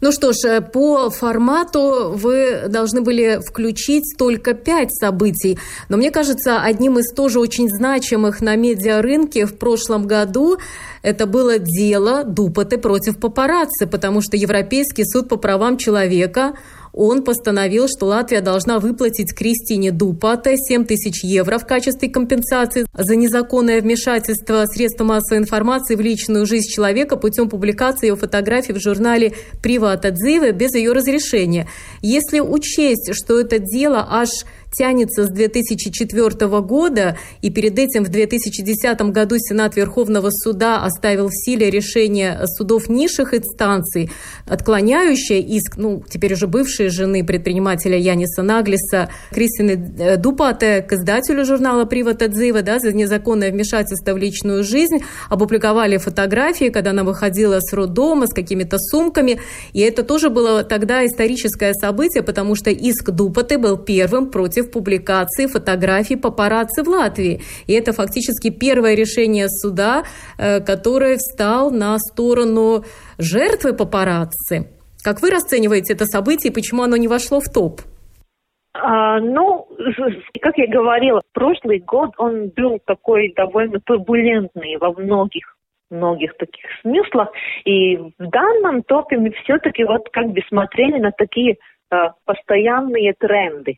Ну 0.00 0.12
что 0.12 0.32
ж, 0.32 0.36
э, 0.46 0.60
по 0.60 1.10
формату 1.10 2.12
вы 2.14 2.68
должны 2.68 3.02
были 3.02 3.40
включить 3.46 4.16
только 4.18 4.54
пять 4.54 4.92
событий. 4.92 5.58
Но 5.88 5.96
мне 5.96 6.10
кажется, 6.10 6.62
одним 6.62 6.98
из 6.98 7.12
тоже 7.14 7.38
очень 7.38 7.68
значимых 7.68 8.40
на 8.40 8.56
медиарынке 8.56 9.46
в 9.46 9.58
прошлом 9.58 10.06
году 10.06 10.58
это 11.02 11.26
было 11.26 11.58
дело 11.58 12.24
Дупоты 12.24 12.78
против 12.78 13.20
папарацци, 13.20 13.86
потому 13.86 14.20
что 14.22 14.36
Европейский 14.36 15.04
суд 15.04 15.28
по 15.28 15.36
правам 15.36 15.76
человека 15.76 16.54
он 16.92 17.24
постановил, 17.24 17.86
что 17.88 18.06
Латвия 18.06 18.40
должна 18.40 18.78
выплатить 18.78 19.34
Кристине 19.34 19.90
Дупате 19.92 20.56
7 20.56 20.84
тысяч 20.84 21.24
евро 21.24 21.58
в 21.58 21.66
качестве 21.66 22.08
компенсации 22.08 22.86
за 22.92 23.16
незаконное 23.16 23.80
вмешательство 23.80 24.64
средства 24.66 25.04
массовой 25.04 25.40
информации 25.40 25.94
в 25.94 26.00
личную 26.00 26.46
жизнь 26.46 26.68
человека 26.68 27.16
путем 27.16 27.48
публикации 27.48 28.08
ее 28.08 28.16
фотографий 28.16 28.72
в 28.72 28.80
журнале 28.80 29.32
«Приват 29.62 30.04
Отзывы» 30.04 30.52
без 30.52 30.74
ее 30.74 30.92
разрешения. 30.92 31.68
Если 32.02 32.40
учесть, 32.40 33.14
что 33.14 33.40
это 33.40 33.58
дело 33.58 34.06
аж 34.10 34.28
тянется 34.72 35.24
с 35.24 35.28
2004 35.28 36.60
года, 36.60 37.16
и 37.40 37.50
перед 37.50 37.78
этим 37.78 38.04
в 38.04 38.08
2010 38.08 39.00
году 39.12 39.36
Сенат 39.38 39.76
Верховного 39.76 40.30
Суда 40.30 40.84
оставил 40.84 41.28
в 41.28 41.34
силе 41.34 41.70
решение 41.70 42.40
судов 42.46 42.88
низших 42.88 43.34
инстанций, 43.34 44.10
отклоняющее 44.46 45.40
иск, 45.40 45.76
ну, 45.76 46.02
теперь 46.08 46.34
уже 46.34 46.46
бывшей 46.46 46.88
жены 46.88 47.24
предпринимателя 47.24 47.98
Яниса 47.98 48.42
Наглиса, 48.42 49.10
Кристины 49.30 49.94
э, 49.98 50.16
Дупате, 50.16 50.82
к 50.82 50.92
издателю 50.92 51.44
журнала 51.44 51.84
«Приват 51.84 52.22
Отзыва», 52.22 52.62
да, 52.62 52.78
за 52.78 52.92
незаконное 52.92 53.50
вмешательство 53.50 54.14
в 54.14 54.18
личную 54.18 54.64
жизнь, 54.64 54.98
опубликовали 55.28 55.96
фотографии, 55.96 56.70
когда 56.70 56.90
она 56.90 57.04
выходила 57.04 57.60
с 57.60 57.72
роддома, 57.72 58.26
с 58.26 58.34
какими-то 58.34 58.78
сумками, 58.78 59.40
и 59.72 59.80
это 59.80 60.02
тоже 60.02 60.30
было 60.30 60.64
тогда 60.64 61.04
историческое 61.06 61.74
событие, 61.74 62.22
потому 62.22 62.54
что 62.54 62.70
иск 62.70 63.10
Дупаты 63.10 63.58
был 63.58 63.76
первым 63.76 64.30
против 64.30 64.61
против 64.62 64.72
публикации 64.72 65.46
фотографий 65.46 66.16
папарацци 66.16 66.82
в 66.82 66.88
Латвии. 66.88 67.40
И 67.66 67.72
это 67.72 67.92
фактически 67.92 68.50
первое 68.50 68.94
решение 68.94 69.48
суда, 69.48 70.02
э, 70.38 70.60
которое 70.60 71.16
встал 71.16 71.70
на 71.70 71.98
сторону 71.98 72.84
жертвы 73.18 73.72
папарацци. 73.74 74.68
Как 75.04 75.22
вы 75.22 75.30
расцениваете 75.30 75.94
это 75.94 76.04
событие 76.04 76.50
и 76.50 76.54
почему 76.54 76.82
оно 76.82 76.96
не 76.96 77.08
вошло 77.08 77.40
в 77.40 77.52
топ? 77.52 77.80
А, 78.74 79.20
ну, 79.20 79.68
как 80.40 80.56
я 80.56 80.66
говорила, 80.66 81.20
прошлый 81.34 81.80
год 81.80 82.10
он 82.18 82.50
был 82.56 82.78
такой 82.86 83.32
довольно 83.36 83.80
турбулентный 83.80 84.76
во 84.80 84.92
многих 84.92 85.56
многих 85.90 86.34
таких 86.38 86.64
смыслах. 86.80 87.28
И 87.66 87.96
в 87.96 88.12
данном 88.18 88.82
топе 88.82 89.18
мы 89.18 89.30
все-таки 89.42 89.84
вот 89.84 90.08
как 90.10 90.28
бы 90.28 90.40
смотрели 90.48 90.98
на 90.98 91.10
такие 91.12 91.56
э, 91.90 91.96
постоянные 92.24 93.12
тренды 93.12 93.76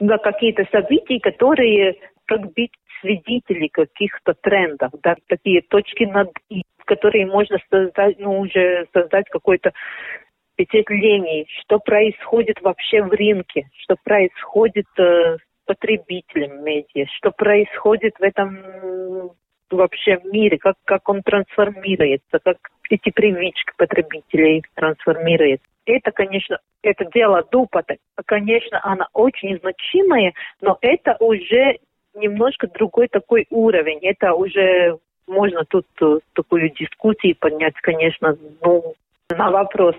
на 0.00 0.18
какие-то 0.18 0.66
события, 0.70 1.20
которые 1.20 1.96
как 2.26 2.52
быть 2.52 2.72
свидетели 3.00 3.68
каких-то 3.68 4.34
трендов, 4.40 4.92
да, 5.02 5.16
такие 5.28 5.62
точки 5.62 6.04
над 6.04 6.30
«и», 6.48 6.62
которые 6.86 7.26
можно 7.26 7.58
создать, 7.70 8.18
ну, 8.18 8.40
уже 8.40 8.86
создать 8.92 9.28
какое-то 9.28 9.72
впечатление, 10.52 11.46
что 11.60 11.78
происходит 11.78 12.60
вообще 12.62 13.02
в 13.02 13.10
рынке, 13.10 13.68
что 13.82 13.96
происходит 14.02 14.86
э, 14.98 15.36
с 15.36 15.66
потребителем 15.66 16.64
медиа, 16.64 17.06
что 17.18 17.30
происходит 17.30 18.14
в 18.18 18.22
этом 18.22 19.32
вообще 19.70 20.18
мире, 20.24 20.58
как, 20.58 20.76
как 20.84 21.08
он 21.08 21.22
трансформируется, 21.22 22.38
как 22.42 22.58
эти 22.88 23.10
привычки 23.10 23.72
потребителей 23.76 24.62
трансформируются. 24.74 25.66
Это, 25.86 26.10
конечно, 26.10 26.58
это 26.82 27.04
дело 27.06 27.46
Дупата, 27.50 27.96
конечно, 28.26 28.80
она 28.82 29.06
очень 29.12 29.58
значимая, 29.60 30.34
но 30.60 30.76
это 30.80 31.16
уже 31.20 31.78
немножко 32.14 32.66
другой 32.66 33.08
такой 33.08 33.46
уровень. 33.50 34.00
Это 34.02 34.34
уже 34.34 34.98
можно 35.26 35.64
тут 35.64 35.86
э, 36.00 36.18
такую 36.34 36.70
дискуссию 36.70 37.36
поднять, 37.38 37.74
конечно, 37.82 38.36
ну, 38.62 38.94
на 39.30 39.50
вопрос, 39.50 39.94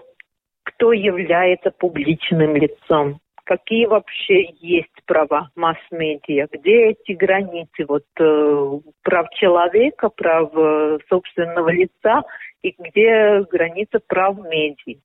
кто 0.63 0.91
является 0.93 1.71
публичным 1.71 2.55
лицом 2.55 3.19
какие 3.47 3.85
вообще 3.85 4.51
есть 4.59 4.91
права 5.05 5.49
масс-медиа, 5.55 6.47
где 6.51 6.89
эти 6.89 7.13
границы 7.13 7.85
вот, 7.87 8.03
э, 8.19 8.79
прав 9.03 9.29
человека, 9.31 10.09
прав 10.09 10.51
э, 10.53 10.97
собственного 11.09 11.69
лица 11.69 12.23
и 12.61 12.75
где 12.77 13.41
граница 13.49 13.99
прав 14.05 14.37
медиа. 14.39 14.99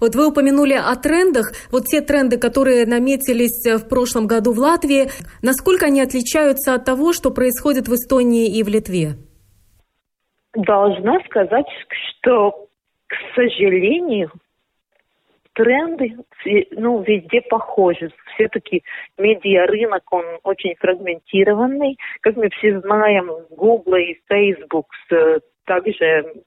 Вот 0.00 0.14
вы 0.14 0.28
упомянули 0.28 0.74
о 0.74 0.94
трендах. 0.96 1.52
Вот 1.70 1.84
те 1.86 2.00
тренды, 2.00 2.38
которые 2.38 2.86
наметились 2.86 3.64
в 3.64 3.88
прошлом 3.88 4.26
году 4.26 4.52
в 4.52 4.58
Латвии, 4.58 5.08
насколько 5.42 5.86
они 5.86 6.00
отличаются 6.00 6.74
от 6.74 6.84
того, 6.84 7.12
что 7.12 7.30
происходит 7.30 7.88
в 7.88 7.94
Эстонии 7.94 8.58
и 8.58 8.62
в 8.62 8.68
Литве? 8.68 9.14
Должна 10.54 11.18
сказать, 11.28 11.66
что, 11.88 12.68
к 13.06 13.14
сожалению, 13.34 14.30
тренды 15.56 16.16
ну, 16.72 17.02
везде 17.02 17.40
похожи. 17.42 18.10
Все-таки 18.34 18.82
медиарынок, 19.18 20.02
он 20.12 20.24
очень 20.44 20.74
фрагментированный. 20.78 21.96
Как 22.20 22.36
мы 22.36 22.48
все 22.50 22.80
знаем, 22.80 23.30
Google 23.50 23.96
и 23.96 24.20
Facebook 24.28 24.86
также 25.64 26.44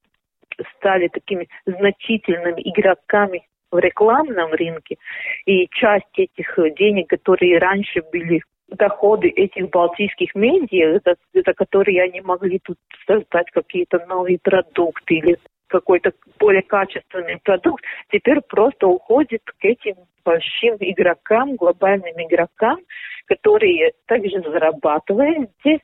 стали 0.75 1.07
такими 1.07 1.47
значительными 1.65 2.61
игроками 2.61 3.43
в 3.71 3.77
рекламном 3.77 4.51
рынке. 4.51 4.97
И 5.45 5.67
часть 5.71 6.17
этих 6.17 6.57
денег, 6.77 7.09
которые 7.09 7.59
раньше 7.59 8.01
были 8.11 8.41
доходы 8.67 9.29
этих 9.29 9.69
балтийских 9.69 10.35
медиа, 10.35 10.99
за, 11.05 11.15
за 11.33 11.53
которые 11.53 12.03
они 12.03 12.21
могли 12.21 12.59
тут 12.59 12.77
создать 13.07 13.49
какие-то 13.51 14.05
новые 14.07 14.39
продукты 14.41 15.15
или 15.15 15.37
какой-то 15.67 16.11
более 16.39 16.63
качественный 16.63 17.39
продукт, 17.43 17.83
теперь 18.11 18.41
просто 18.41 18.87
уходит 18.87 19.41
к 19.45 19.65
этим 19.65 19.95
большим 20.25 20.77
игрокам, 20.79 21.55
глобальным 21.55 22.15
игрокам, 22.17 22.79
которые 23.27 23.93
также 24.07 24.41
зарабатывают. 24.41 25.49
Здесь 25.61 25.81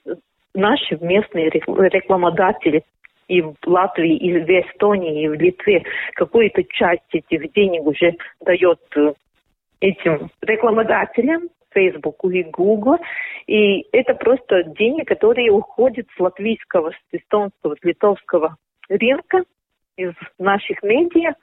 наши 0.54 0.98
местные 1.02 1.50
рекламодатели 1.50 2.84
и 3.28 3.42
в 3.42 3.56
Латвии, 3.66 4.16
и 4.16 4.34
в 4.34 4.50
Эстонии, 4.50 5.24
и 5.24 5.28
в 5.28 5.34
Литве 5.34 5.84
какую-то 6.14 6.64
часть 6.64 7.14
этих 7.14 7.52
денег 7.54 7.86
уже 7.86 8.16
дает 8.42 8.80
э, 8.96 9.14
этим 9.80 10.30
рекламодателям, 10.42 11.50
Facebook 11.72 12.24
и 12.26 12.44
Google. 12.44 12.98
И 13.48 13.86
это 13.92 14.16
просто 14.16 14.64
деньги, 14.64 15.04
которые 15.04 15.52
уходят 15.52 16.08
с 16.16 16.20
латвийского, 16.20 16.92
с 16.92 16.96
эстонского, 17.12 17.76
с 17.76 17.84
литовского 17.84 18.58
рынка 18.90 19.44
из 19.98 20.14
наших 20.40 20.82
медиа 20.84 21.34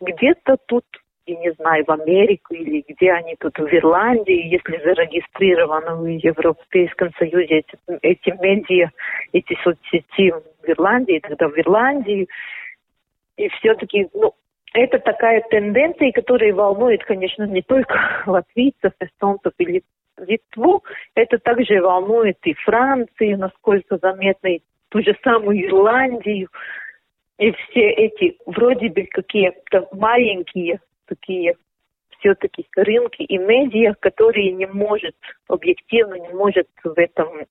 где-то 0.00 0.56
тут, 0.66 0.84
я 1.26 1.36
не 1.36 1.52
знаю, 1.52 1.84
в 1.84 1.90
Америку 1.90 2.54
или 2.54 2.84
где 2.88 3.12
они 3.12 3.36
тут, 3.38 3.58
в 3.58 3.66
Ирландии, 3.66 4.48
если 4.48 4.78
зарегистрированы 4.82 5.96
в 5.96 6.06
Европейском 6.06 7.12
Союзе 7.18 7.58
эти, 7.58 7.78
эти 8.02 8.30
медиа, 8.40 8.90
эти 9.32 9.56
соцсети 9.62 10.32
в 10.32 10.68
Ирландии, 10.68 11.20
тогда 11.22 11.48
в 11.48 11.58
Ирландии. 11.58 12.28
И 13.36 13.48
все-таки, 13.48 14.08
ну, 14.14 14.34
это 14.74 14.98
такая 14.98 15.42
тенденция, 15.50 16.12
которая 16.12 16.52
волнует, 16.52 17.04
конечно, 17.04 17.44
не 17.44 17.62
только 17.62 18.22
латвийцев, 18.26 18.92
эстонцев 19.00 19.52
или 19.58 19.82
Литву, 20.18 20.84
это 21.14 21.38
также 21.38 21.80
волнует 21.80 22.38
и 22.44 22.54
Францию, 22.54 23.38
насколько 23.38 23.96
заметно, 23.98 24.48
и 24.48 24.62
ту 24.88 25.02
же 25.02 25.16
самую 25.22 25.66
Ирландию. 25.66 26.48
И 27.38 27.50
все 27.52 27.90
эти 27.90 28.36
вроде 28.46 28.88
бы 28.90 29.04
какие-то 29.10 29.88
маленькие 29.92 30.80
такие 31.14 31.56
все-таки 32.18 32.66
рынки 32.76 33.22
и 33.22 33.38
медиа, 33.38 33.94
которые 34.00 34.52
не 34.52 34.66
может 34.66 35.16
объективно, 35.48 36.14
не 36.14 36.28
может 36.28 36.68
в 36.84 36.96
этом 36.96 37.46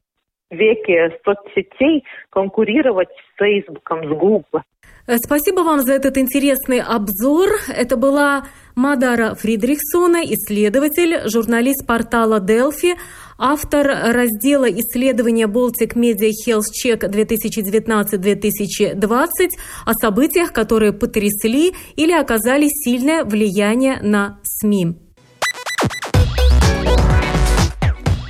веке 0.52 1.18
соцсетей 1.24 2.04
конкурировать 2.30 3.10
с 3.10 3.38
Фейсбуком, 3.38 4.06
с 4.06 4.10
Гуглом. 4.10 4.64
Э, 5.08 5.18
спасибо 5.18 5.62
вам 5.62 5.80
за 5.82 5.94
этот 5.94 6.18
интересный 6.18 6.80
обзор. 6.80 7.50
Это 7.68 7.98
была 7.98 8.46
Мадара 8.76 9.34
Фридрихсона, 9.36 10.24
исследователь, 10.24 11.28
журналист 11.30 11.86
портала 11.88 12.40
Delphi, 12.40 12.96
автор 13.38 13.86
раздела 13.88 14.70
исследования 14.70 15.48
Baltic 15.48 15.96
Media 15.96 16.32
Health 16.46 16.72
Check 16.72 17.10
2019-2020 17.10 19.50
о 19.86 19.94
событиях, 19.94 20.54
которые 20.54 20.94
потрясли 20.94 21.74
или 21.96 22.14
оказали 22.14 22.68
сильное 22.68 23.26
влияние 23.26 24.00
на 24.02 24.40
СМИ. 24.44 24.96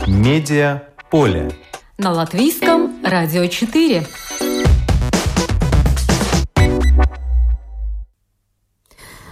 Медиа 0.07 0.83
поле. 1.09 1.51
На 2.03 2.11
латвийском 2.11 2.99
радио 3.03 3.45
4. 3.45 4.07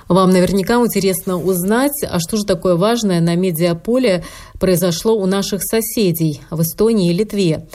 Вам 0.07 0.29
наверняка 0.29 0.75
интересно 0.75 1.41
узнать, 1.41 2.03
а 2.07 2.19
что 2.19 2.37
же 2.37 2.45
такое 2.45 2.75
важное 2.75 3.21
на 3.21 3.35
медиаполе 3.35 4.23
произошло 4.59 5.15
у 5.15 5.25
наших 5.25 5.63
соседей 5.63 6.41
в 6.51 6.61
Эстонии 6.61 7.09
и 7.09 7.13
Литве. 7.15 7.67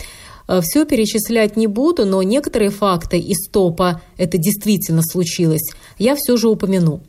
Э, 0.47 0.61
Все 0.63 0.85
перечислять 0.85 1.57
не 1.57 1.67
буду, 1.67 2.05
но 2.05 2.23
некоторые 2.23 2.69
факты 2.69 3.19
из 3.19 3.49
топа 3.49 4.01
«это 4.15 4.37
действительно 4.37 5.01
случилось» 5.01 5.73
я 5.97 6.15
все 6.15 6.37
же 6.37 6.47
упомяну. 6.47 7.01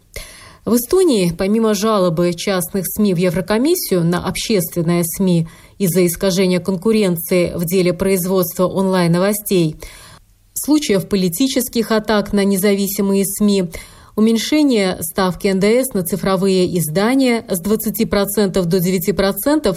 В 0.67 0.75
Эстонии, 0.75 1.33
помимо 1.39 1.75
жалобы 1.75 2.35
частных 2.35 2.87
СМИ 2.89 3.15
в 3.15 3.19
Еврокомиссию 3.19 4.03
на 4.03 4.27
общественные 4.27 5.05
СМИ 5.05 5.47
из-за 5.79 6.07
искажения 6.07 6.61
конкуренции 6.61 7.53
в 7.55 7.65
деле 7.65 7.93
производства 7.93 8.67
онлайн-новостей, 8.67 9.77
случаев 10.55 11.09
политических 11.09 11.91
атак 11.93 12.33
на 12.33 12.45
независимые 12.45 13.25
СМИ, 13.25 13.71
уменьшение 14.17 14.99
ставки 15.03 15.49
НДС 15.49 15.93
на 15.95 16.03
цифровые 16.03 16.79
издания 16.79 17.45
с 17.49 17.61
20% 17.61 18.65
до 18.65 18.79
9%, 18.79 19.77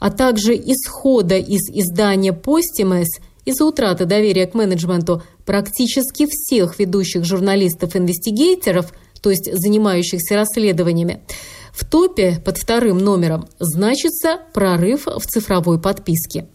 а 0.00 0.10
также 0.10 0.54
исхода 0.54 1.36
из 1.36 1.68
издания 1.70 2.32
«Постимес» 2.32 3.20
из-за 3.44 3.64
утраты 3.64 4.06
доверия 4.06 4.46
к 4.46 4.54
менеджменту 4.54 5.22
практически 5.44 6.26
всех 6.26 6.78
ведущих 6.78 7.24
журналистов-инвестигейтеров– 7.24 8.92
то 9.24 9.30
есть 9.30 9.50
занимающихся 9.50 10.36
расследованиями, 10.36 11.22
в 11.74 11.84
топе 11.84 12.40
под 12.44 12.56
вторым 12.56 12.98
номером 12.98 13.48
значится 13.58 14.38
прорыв 14.52 15.06
в 15.06 15.26
цифровой 15.26 15.80
подписке. 15.80 16.46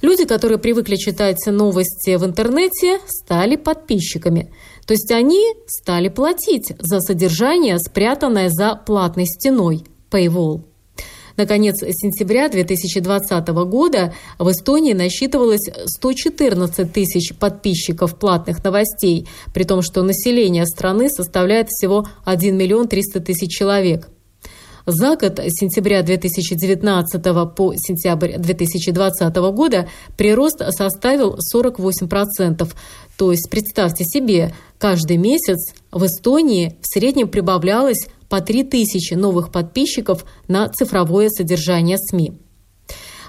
Люди, 0.00 0.26
которые 0.26 0.58
привыкли 0.58 0.96
читать 0.96 1.44
новости 1.46 2.14
в 2.16 2.24
интернете, 2.24 3.00
стали 3.08 3.56
подписчиками. 3.56 4.52
То 4.86 4.92
есть 4.92 5.10
они 5.10 5.42
стали 5.66 6.08
платить 6.08 6.72
за 6.78 7.00
содержание, 7.00 7.78
спрятанное 7.78 8.48
за 8.48 8.76
платной 8.76 9.26
стеной– 9.26 9.84
Paywall. 10.10 10.62
Наконец 11.36 11.76
сентября 11.80 12.48
2020 12.48 13.48
года 13.48 14.12
в 14.38 14.50
Эстонии 14.50 14.92
насчитывалось 14.92 15.70
114 15.86 16.92
тысяч 16.92 17.32
подписчиков 17.34 18.18
платных 18.18 18.62
новостей, 18.64 19.28
при 19.54 19.62
том, 19.62 19.82
что 19.82 20.02
население 20.02 20.66
страны 20.66 21.08
составляет 21.08 21.68
всего 21.68 22.08
1 22.24 22.56
миллион 22.56 22.88
300 22.88 23.20
тысяч 23.20 23.56
человек. 23.56 24.08
За 24.90 25.16
год 25.16 25.38
с 25.38 25.52
сентября 25.60 26.02
2019 26.02 27.22
по 27.54 27.74
сентябрь 27.76 28.38
2020 28.38 29.36
года 29.52 29.86
прирост 30.16 30.62
составил 30.70 31.36
48%. 31.54 32.72
То 33.18 33.30
есть, 33.30 33.50
представьте 33.50 34.04
себе, 34.06 34.54
каждый 34.78 35.18
месяц 35.18 35.74
в 35.92 36.06
Эстонии 36.06 36.78
в 36.80 36.86
среднем 36.86 37.28
прибавлялось 37.28 38.08
по 38.30 38.40
3000 38.40 39.12
новых 39.12 39.52
подписчиков 39.52 40.24
на 40.48 40.70
цифровое 40.70 41.28
содержание 41.28 41.98
СМИ. 41.98 42.38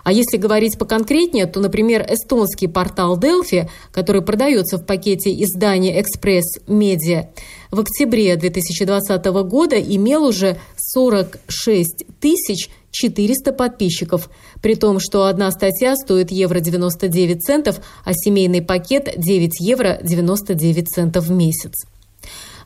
А 0.10 0.12
если 0.12 0.38
говорить 0.38 0.80
поконкретнее, 0.80 1.45
то, 1.45 1.60
например, 1.60 2.04
эстонский 2.10 2.65
портал 2.65 3.15
Delphi, 3.19 3.69
который 3.91 4.24
продается 4.24 4.80
в 4.80 4.86
пакете 4.88 5.32
издания 5.43 6.02
«Экспресс 6.02 6.45
Медиа», 6.65 7.30
в 7.69 7.80
октябре 7.80 8.36
2020 8.36 9.24
года 9.48 9.80
имел 9.80 10.24
уже 10.24 10.58
46 10.78 12.08
тысяч 12.19 12.72
400 12.89 13.54
подписчиков, 13.54 14.32
при 14.63 14.74
том, 14.74 15.00
что 15.00 15.26
одна 15.26 15.52
статья 15.52 15.95
стоит 15.95 16.32
евро 16.32 16.60
99 16.60 17.43
центов, 17.43 17.80
а 18.04 18.13
семейный 18.13 18.63
пакет 18.63 19.13
9 19.15 19.60
евро 19.60 20.00
99 20.02 20.89
центов 20.89 21.26
в 21.26 21.32
месяц. 21.32 21.86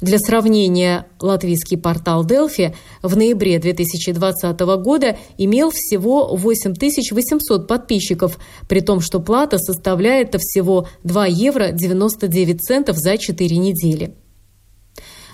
Для 0.03 0.19
сравнения, 0.19 1.05
латвийский 1.21 1.77
портал 1.77 2.25
Delphi 2.25 2.75
в 3.01 3.15
ноябре 3.15 3.57
2020 3.57 4.59
года 4.83 5.15
имел 5.37 5.71
всего 5.71 6.35
8800 6.35 7.69
подписчиков, 7.69 8.37
при 8.67 8.81
том, 8.81 8.99
что 8.99 9.21
плата 9.21 9.57
составляет 9.59 10.35
всего 10.41 10.89
2 11.05 11.25
евро 11.27 11.71
99 11.71 12.61
центов 12.61 12.97
за 12.97 13.17
4 13.17 13.55
недели. 13.55 14.13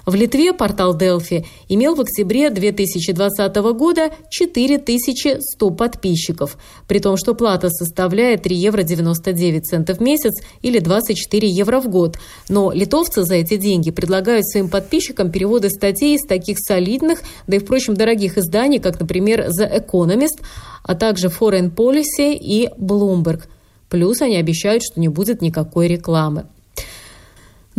В 0.05 0.15
Литве 0.15 0.53
портал 0.53 0.97
Delphi 0.97 1.45
имел 1.67 1.95
в 1.95 2.01
октябре 2.01 2.49
2020 2.49 3.55
года 3.73 4.11
4100 4.29 5.69
подписчиков, 5.71 6.57
при 6.87 6.99
том, 6.99 7.17
что 7.17 7.35
плата 7.35 7.69
составляет 7.69 8.43
3 8.43 8.55
евро 8.55 8.83
99 8.83 9.65
центов 9.65 9.97
в 9.97 10.01
месяц 10.01 10.41
или 10.61 10.79
24 10.79 11.47
евро 11.47 11.79
в 11.79 11.89
год. 11.89 12.17
Но 12.47 12.71
литовцы 12.71 13.23
за 13.23 13.35
эти 13.35 13.57
деньги 13.57 13.91
предлагают 13.91 14.47
своим 14.47 14.69
подписчикам 14.69 15.31
переводы 15.31 15.69
статей 15.69 16.15
из 16.15 16.25
таких 16.25 16.59
солидных, 16.59 17.21
да 17.47 17.57
и, 17.57 17.59
впрочем, 17.59 17.95
дорогих 17.95 18.37
изданий, 18.37 18.79
как, 18.79 18.99
например, 18.99 19.47
The 19.49 19.85
Economist, 19.85 20.41
а 20.83 20.95
также 20.95 21.27
Foreign 21.27 21.73
Policy 21.73 22.35
и 22.35 22.69
Bloomberg. 22.77 23.43
Плюс 23.89 24.21
они 24.21 24.37
обещают, 24.37 24.83
что 24.83 24.99
не 24.99 25.07
будет 25.07 25.41
никакой 25.41 25.87
рекламы. 25.87 26.45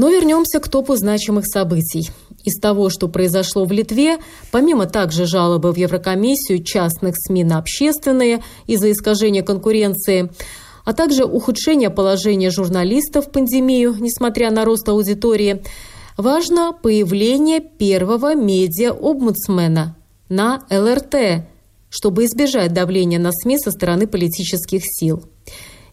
Но 0.00 0.08
вернемся 0.08 0.60
к 0.60 0.68
топу 0.70 0.96
значимых 0.96 1.44
событий. 1.46 2.08
Из 2.42 2.58
того, 2.58 2.88
что 2.88 3.06
произошло 3.06 3.66
в 3.66 3.70
Литве, 3.70 4.16
помимо 4.50 4.86
также 4.86 5.26
жалобы 5.26 5.72
в 5.72 5.76
Еврокомиссию 5.76 6.64
частных 6.64 7.16
СМИ 7.18 7.44
на 7.44 7.58
общественные 7.58 8.42
из-за 8.66 8.92
искажения 8.92 9.42
конкуренции, 9.42 10.30
а 10.86 10.94
также 10.94 11.26
ухудшение 11.26 11.90
положения 11.90 12.48
журналистов 12.48 13.26
в 13.26 13.30
пандемию, 13.30 13.94
несмотря 14.00 14.50
на 14.50 14.64
рост 14.64 14.88
аудитории, 14.88 15.62
важно 16.16 16.72
появление 16.72 17.60
первого 17.60 18.34
медиа-омбудсмена 18.34 19.96
на 20.30 20.62
ЛРТ, 20.70 21.44
чтобы 21.90 22.24
избежать 22.24 22.72
давления 22.72 23.18
на 23.18 23.32
СМИ 23.32 23.58
со 23.58 23.70
стороны 23.70 24.06
политических 24.06 24.80
сил. 24.82 25.24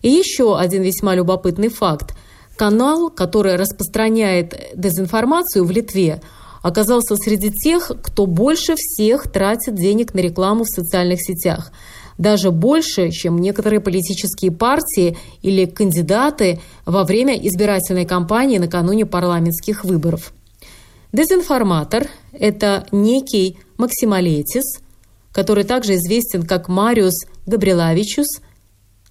И 0.01 0.09
еще 0.09 0.57
один 0.57 0.81
весьма 0.81 1.13
любопытный 1.13 1.67
факт– 1.67 2.15
Канал, 2.57 3.11
который 3.11 3.55
распространяет 3.55 4.71
дезинформацию 4.75 5.63
в 5.63 5.69
Литве, 5.69 6.21
оказался 6.63 7.15
среди 7.15 7.51
тех, 7.51 7.91
кто 8.01 8.25
больше 8.25 8.73
всех 8.75 9.31
тратит 9.31 9.75
денег 9.75 10.15
на 10.15 10.19
рекламу 10.19 10.63
в 10.63 10.69
социальных 10.69 11.21
сетях. 11.21 11.71
Даже 12.17 12.49
больше, 12.49 13.11
чем 13.11 13.37
некоторые 13.37 13.79
политические 13.79 14.51
партии 14.51 15.15
или 15.43 15.65
кандидаты 15.65 16.59
во 16.83 17.03
время 17.03 17.35
избирательной 17.35 18.05
кампании 18.05 18.57
накануне 18.57 19.05
парламентских 19.05 19.83
выборов. 19.83 20.33
Дезинформатор– 21.13 22.07
это 22.33 22.87
некий 22.91 23.59
максималетис, 23.77 24.81
который 25.31 25.63
также 25.63 25.93
известен 25.93 26.41
как 26.41 26.69
Мариус 26.69 27.13
Габрилавичус. 27.45 28.41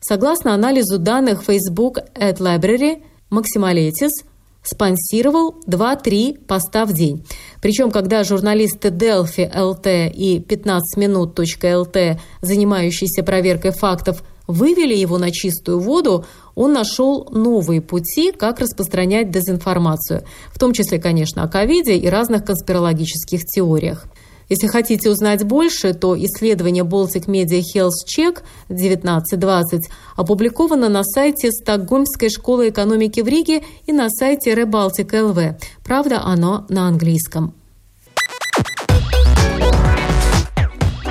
Согласно 0.00 0.52
анализу 0.52 0.98
данных 0.98 1.44
Facebook 1.46 1.98
Ad 2.16 2.38
Library– 2.38 3.04
Максималетис 3.30 4.24
спонсировал 4.62 5.56
2-3 5.66 6.44
поста 6.46 6.84
в 6.84 6.92
день. 6.92 7.24
Причем, 7.62 7.90
когда 7.90 8.24
журналисты 8.24 8.88
Delphi 8.88 9.50
LT 9.52 10.10
и 10.12 10.38
15minut.lt, 10.40 12.20
занимающиеся 12.42 13.22
проверкой 13.22 13.70
фактов, 13.70 14.22
вывели 14.46 14.94
его 14.94 15.18
на 15.18 15.30
чистую 15.30 15.80
воду, 15.80 16.24
он 16.54 16.72
нашел 16.72 17.28
новые 17.30 17.80
пути, 17.80 18.32
как 18.32 18.60
распространять 18.60 19.30
дезинформацию, 19.30 20.22
в 20.52 20.58
том 20.58 20.72
числе, 20.72 20.98
конечно, 20.98 21.42
о 21.42 21.48
ковиде 21.48 21.96
и 21.96 22.08
разных 22.08 22.44
конспирологических 22.44 23.44
теориях. 23.44 24.06
Если 24.48 24.68
хотите 24.68 25.10
узнать 25.10 25.44
больше, 25.44 25.92
то 25.92 26.16
исследование 26.16 26.84
Baltic 26.84 27.26
Media 27.26 27.60
Health 27.60 28.06
Check 28.06 28.42
1920 28.68 29.88
опубликовано 30.14 30.88
на 30.88 31.02
сайте 31.02 31.50
Стокгольмской 31.50 32.30
школы 32.30 32.68
экономики 32.68 33.20
в 33.20 33.26
Риге 33.26 33.62
и 33.86 33.92
на 33.92 34.08
сайте 34.08 34.52
Rebaltic 34.54 35.10
LV. 35.10 35.56
Правда, 35.84 36.22
оно 36.22 36.64
на 36.68 36.86
английском. 36.86 37.54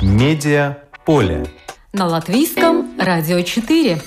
Медиа 0.00 0.78
поле. 1.04 1.46
На 1.92 2.06
латвийском 2.06 2.98
радио 2.98 3.42
4. 3.42 4.00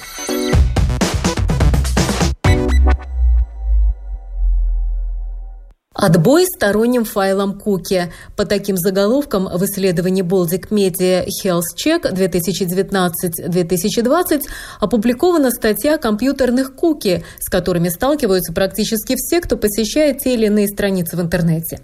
Отбой 6.02 6.46
сторонним 6.46 7.04
файлам 7.04 7.60
куки. 7.60 8.10
По 8.38 8.46
таким 8.46 8.78
заголовкам 8.78 9.50
в 9.52 9.66
исследовании 9.66 10.24
Baltic 10.24 10.70
Media 10.70 11.28
Health 11.44 11.76
Check 11.76 12.10
2019-2020 12.14 14.44
опубликована 14.80 15.52
статья 15.52 15.98
компьютерных 15.98 16.74
куки, 16.74 17.26
с 17.40 17.50
которыми 17.50 17.90
сталкиваются 17.90 18.54
практически 18.54 19.16
все, 19.18 19.42
кто 19.42 19.58
посещает 19.58 20.20
те 20.20 20.36
или 20.36 20.46
иные 20.46 20.70
страницы 20.70 21.18
в 21.18 21.22
интернете. 21.22 21.82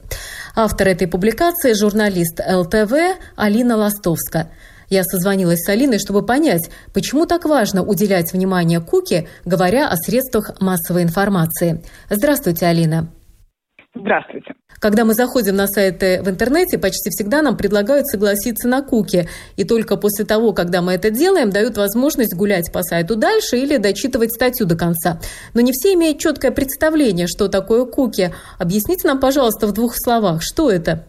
Автор 0.56 0.88
этой 0.88 1.10
публикации– 1.10 1.74
журналист 1.78 2.40
ЛТВ 2.40 2.94
Алина 3.36 3.76
Ластовска. 3.76 4.50
Я 4.90 5.04
созвонилась 5.04 5.64
с 5.64 5.68
Алиной, 5.68 6.00
чтобы 6.00 6.26
понять, 6.26 6.70
почему 6.94 7.26
так 7.26 7.44
важно 7.44 7.84
уделять 7.84 8.32
внимание 8.32 8.80
куки, 8.80 9.28
говоря 9.44 9.90
о 9.90 9.98
средствах 9.98 10.52
массовой 10.62 11.04
информации. 11.04 11.84
Здравствуйте, 12.10 12.68
Алина. 12.68 13.10
Здравствуйте. 13.96 14.54
Когда 14.80 15.06
мы 15.06 15.14
заходим 15.14 15.56
на 15.56 15.68
сайты 15.68 16.22
в 16.22 16.30
интернете, 16.30 16.78
почти 16.78 17.10
всегда 17.10 17.42
нам 17.42 17.56
предлагают 17.56 18.08
согласиться 18.08 18.68
на 18.68 18.82
куки. 18.82 19.28
И 19.56 19.64
только 19.64 19.96
после 19.96 20.26
того, 20.26 20.52
когда 20.52 20.82
мы 20.82 20.94
это 20.94 21.10
делаем, 21.10 21.50
дают 21.50 21.78
возможность 21.78 22.36
гулять 22.36 22.72
по 22.74 22.84
сайту 22.84 23.16
дальше 23.16 23.58
или 23.58 23.78
дочитывать 23.78 24.34
статью 24.34 24.66
до 24.66 24.76
конца. 24.76 25.20
Но 25.54 25.62
не 25.62 25.72
все 25.72 25.94
имеют 25.94 26.20
четкое 26.20 26.52
представление, 26.52 27.28
что 27.28 27.48
такое 27.48 27.86
куки. 27.86 28.34
Объясните 28.60 29.08
нам, 29.08 29.20
пожалуйста, 29.20 29.66
в 29.66 29.72
двух 29.72 29.96
словах, 29.96 30.42
что 30.44 30.70
это? 30.70 31.08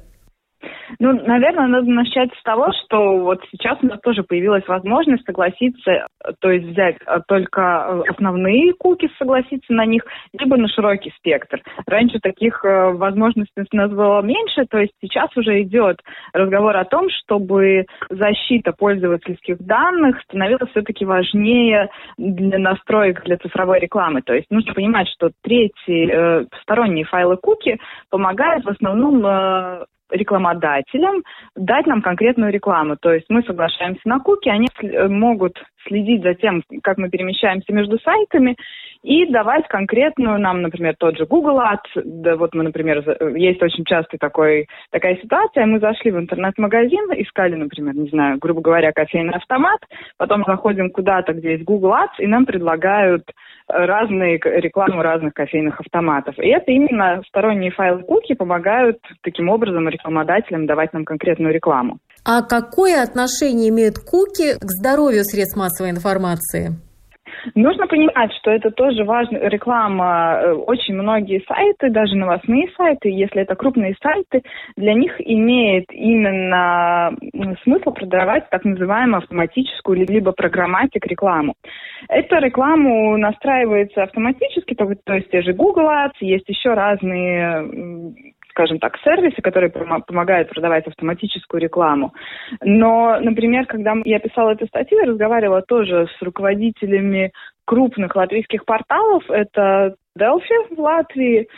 Ну, 0.98 1.12
наверное, 1.12 1.66
надо 1.66 1.90
начать 1.90 2.30
с 2.38 2.42
того, 2.42 2.68
что 2.84 3.18
вот 3.18 3.40
сейчас 3.50 3.78
у 3.82 3.86
нас 3.86 4.00
тоже 4.00 4.22
появилась 4.22 4.66
возможность 4.66 5.24
согласиться, 5.24 6.08
то 6.40 6.50
есть 6.50 6.66
взять 6.66 6.96
э, 7.06 7.20
только 7.26 7.60
э, 7.60 8.10
основные 8.10 8.72
куки, 8.74 9.08
согласиться 9.18 9.72
на 9.72 9.84
них, 9.84 10.02
либо 10.32 10.56
на 10.56 10.68
широкий 10.68 11.12
спектр. 11.18 11.62
Раньше 11.86 12.18
таких 12.20 12.64
э, 12.64 12.92
возможностей 12.92 13.64
у 13.72 13.76
нас 13.76 13.90
было 13.90 14.22
меньше, 14.22 14.64
то 14.68 14.78
есть 14.78 14.92
сейчас 15.00 15.34
уже 15.36 15.62
идет 15.62 16.00
разговор 16.32 16.76
о 16.76 16.84
том, 16.84 17.08
чтобы 17.10 17.86
защита 18.10 18.72
пользовательских 18.72 19.58
данных 19.58 20.20
становилась 20.22 20.70
все-таки 20.70 21.04
важнее 21.04 21.88
для 22.16 22.58
настроек 22.58 23.22
для 23.24 23.36
цифровой 23.38 23.80
рекламы. 23.80 24.22
То 24.22 24.34
есть 24.34 24.50
нужно 24.50 24.74
понимать, 24.74 25.08
что 25.08 25.30
третьи 25.42 26.10
э, 26.10 26.46
сторонние 26.62 27.04
файлы 27.04 27.36
куки 27.36 27.78
помогают 28.10 28.64
в 28.64 28.68
основном 28.68 29.24
э, 29.26 29.84
рекламодателям 30.10 31.22
дать 31.54 31.86
нам 31.86 32.02
конкретную 32.02 32.52
рекламу. 32.52 32.96
То 32.96 33.12
есть 33.12 33.26
мы 33.28 33.42
соглашаемся 33.42 34.02
на 34.04 34.20
куки, 34.20 34.48
они 34.48 34.68
э, 34.82 35.08
могут 35.08 35.62
следить 35.86 36.22
за 36.22 36.34
тем, 36.34 36.62
как 36.82 36.98
мы 36.98 37.08
перемещаемся 37.08 37.72
между 37.72 37.98
сайтами 37.98 38.56
и 39.02 39.26
давать 39.26 39.68
конкретную 39.68 40.38
нам, 40.38 40.62
например, 40.62 40.94
тот 40.98 41.16
же 41.16 41.26
Google 41.26 41.60
Ads. 41.60 42.02
Да, 42.04 42.36
вот 42.36 42.54
мы, 42.54 42.64
например, 42.64 43.04
есть 43.36 43.62
очень 43.62 43.84
часто 43.84 44.16
такой, 44.18 44.66
такая 44.90 45.16
ситуация, 45.16 45.66
мы 45.66 45.78
зашли 45.78 46.10
в 46.10 46.18
интернет-магазин, 46.18 47.10
искали, 47.16 47.54
например, 47.54 47.94
не 47.94 48.08
знаю, 48.08 48.38
грубо 48.38 48.60
говоря, 48.60 48.92
кофейный 48.92 49.34
автомат, 49.34 49.80
потом 50.18 50.44
заходим 50.46 50.90
куда-то, 50.90 51.32
где 51.34 51.52
есть 51.52 51.64
Google 51.64 51.92
Ads, 51.92 52.18
и 52.18 52.26
нам 52.26 52.46
предлагают 52.46 53.24
разные 53.68 54.40
рекламу 54.42 55.02
разных 55.02 55.34
кофейных 55.34 55.80
автоматов. 55.80 56.38
И 56.38 56.48
это 56.48 56.70
именно 56.70 57.22
сторонние 57.26 57.70
файлы 57.70 58.02
куки 58.02 58.34
помогают 58.34 58.98
таким 59.22 59.48
образом 59.48 59.88
рекламодателям 59.88 60.66
давать 60.66 60.92
нам 60.92 61.04
конкретную 61.04 61.52
рекламу. 61.52 61.98
А 62.28 62.42
какое 62.42 63.04
отношение 63.04 63.68
имеют 63.68 64.00
куки 64.00 64.58
к 64.58 64.64
здоровью 64.64 65.22
средств 65.22 65.56
массовой 65.56 65.90
информации? 65.90 66.74
Нужно 67.54 67.86
понимать, 67.86 68.32
что 68.40 68.50
это 68.50 68.72
тоже 68.72 69.04
важно. 69.04 69.36
Реклама, 69.36 70.40
э, 70.42 70.52
очень 70.52 70.94
многие 70.94 71.44
сайты, 71.46 71.90
даже 71.90 72.16
новостные 72.16 72.68
сайты, 72.76 73.10
если 73.10 73.42
это 73.42 73.54
крупные 73.54 73.94
сайты, 74.02 74.42
для 74.76 74.94
них 74.94 75.12
имеет 75.20 75.84
именно 75.92 77.14
смысл 77.62 77.92
продавать 77.92 78.50
так 78.50 78.64
называемую 78.64 79.18
автоматическую 79.18 80.04
либо 80.08 80.32
программатик 80.32 81.06
рекламу. 81.06 81.54
Эта 82.08 82.38
рекламу 82.38 83.16
настраивается 83.16 84.02
автоматически, 84.02 84.74
то, 84.74 84.92
то 85.04 85.14
есть 85.14 85.30
те 85.30 85.42
же 85.42 85.52
Google 85.52 85.88
Ads, 85.88 86.16
есть 86.20 86.48
еще 86.48 86.74
разные 86.74 88.34
скажем 88.56 88.78
так, 88.78 88.96
сервисы, 89.04 89.42
которые 89.42 89.70
помогают 89.70 90.48
продавать 90.48 90.86
автоматическую 90.86 91.60
рекламу. 91.60 92.14
Но, 92.62 93.18
например, 93.20 93.66
когда 93.66 93.92
я 94.06 94.18
писала 94.18 94.52
эту 94.52 94.66
статью, 94.66 94.98
я 94.98 95.04
разговаривала 95.04 95.60
тоже 95.60 96.08
с 96.18 96.22
руководителями 96.22 97.32
крупных 97.66 98.16
латвийских 98.16 98.64
порталов. 98.64 99.28
Это 99.28 99.96
Delphi 100.18 100.74
в 100.74 100.80
Латвии 100.80 101.48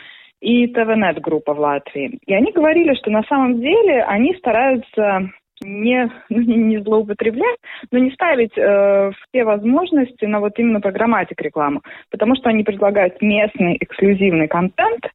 и 0.41 0.67
ТВНет 0.67 1.21
группа 1.21 1.53
в 1.53 1.59
Латвии. 1.59 2.19
И 2.25 2.33
они 2.33 2.51
говорили, 2.51 2.93
что 2.95 3.11
на 3.11 3.23
самом 3.23 3.61
деле 3.61 4.03
они 4.03 4.35
стараются 4.35 5.29
не, 5.61 6.09
ну, 6.29 6.39
не, 6.41 6.79
злоупотреблять, 6.79 7.57
но 7.91 7.99
не 7.99 8.11
ставить 8.11 8.57
э, 8.57 9.11
все 9.11 9.43
возможности 9.43 10.25
на 10.25 10.39
вот 10.39 10.57
именно 10.57 10.81
программатик 10.81 11.41
рекламу, 11.41 11.81
потому 12.11 12.35
что 12.35 12.49
они 12.49 12.63
предлагают 12.63 13.21
местный 13.21 13.77
эксклюзивный 13.79 14.47
контент, 14.47 15.05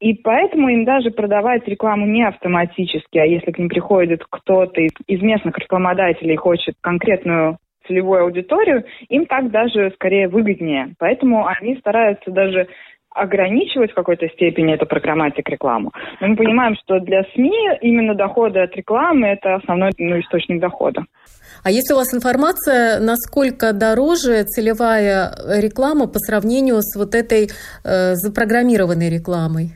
и 0.00 0.14
поэтому 0.14 0.68
им 0.68 0.84
даже 0.84 1.10
продавать 1.10 1.66
рекламу 1.66 2.06
не 2.06 2.26
автоматически, 2.26 3.18
а 3.18 3.24
если 3.24 3.50
к 3.50 3.58
ним 3.58 3.68
приходит 3.68 4.24
кто-то 4.28 4.80
из, 4.80 4.92
из 5.06 5.22
местных 5.22 5.58
рекламодателей 5.58 6.34
и 6.34 6.36
хочет 6.36 6.74
конкретную 6.80 7.58
целевую 7.86 8.24
аудиторию, 8.24 8.84
им 9.08 9.26
так 9.26 9.50
даже 9.50 9.90
скорее 9.92 10.28
выгоднее. 10.28 10.94
Поэтому 10.98 11.46
они 11.46 11.76
стараются 11.76 12.30
даже 12.30 12.68
ограничивать 13.16 13.92
в 13.92 13.94
какой-то 13.94 14.28
степени 14.28 14.74
эту 14.74 14.86
программатик 14.86 15.48
рекламу. 15.48 15.92
Но 16.20 16.28
мы 16.28 16.36
понимаем, 16.36 16.76
что 16.82 17.00
для 17.00 17.22
СМИ 17.34 17.78
именно 17.80 18.14
доходы 18.14 18.60
от 18.60 18.74
рекламы– 18.76 19.26
это 19.28 19.56
основной 19.56 19.92
ну, 19.98 20.20
источник 20.20 20.60
дохода. 20.60 21.04
А 21.64 21.70
есть 21.70 21.90
у 21.92 21.96
вас 21.96 22.14
информация, 22.14 23.00
насколько 23.00 23.72
дороже 23.72 24.44
целевая 24.44 25.32
реклама 25.60 26.06
по 26.06 26.18
сравнению 26.18 26.82
с 26.82 26.96
вот 26.96 27.14
этой 27.14 27.48
э, 27.84 28.14
запрограммированной 28.14 29.10
рекламой? 29.10 29.72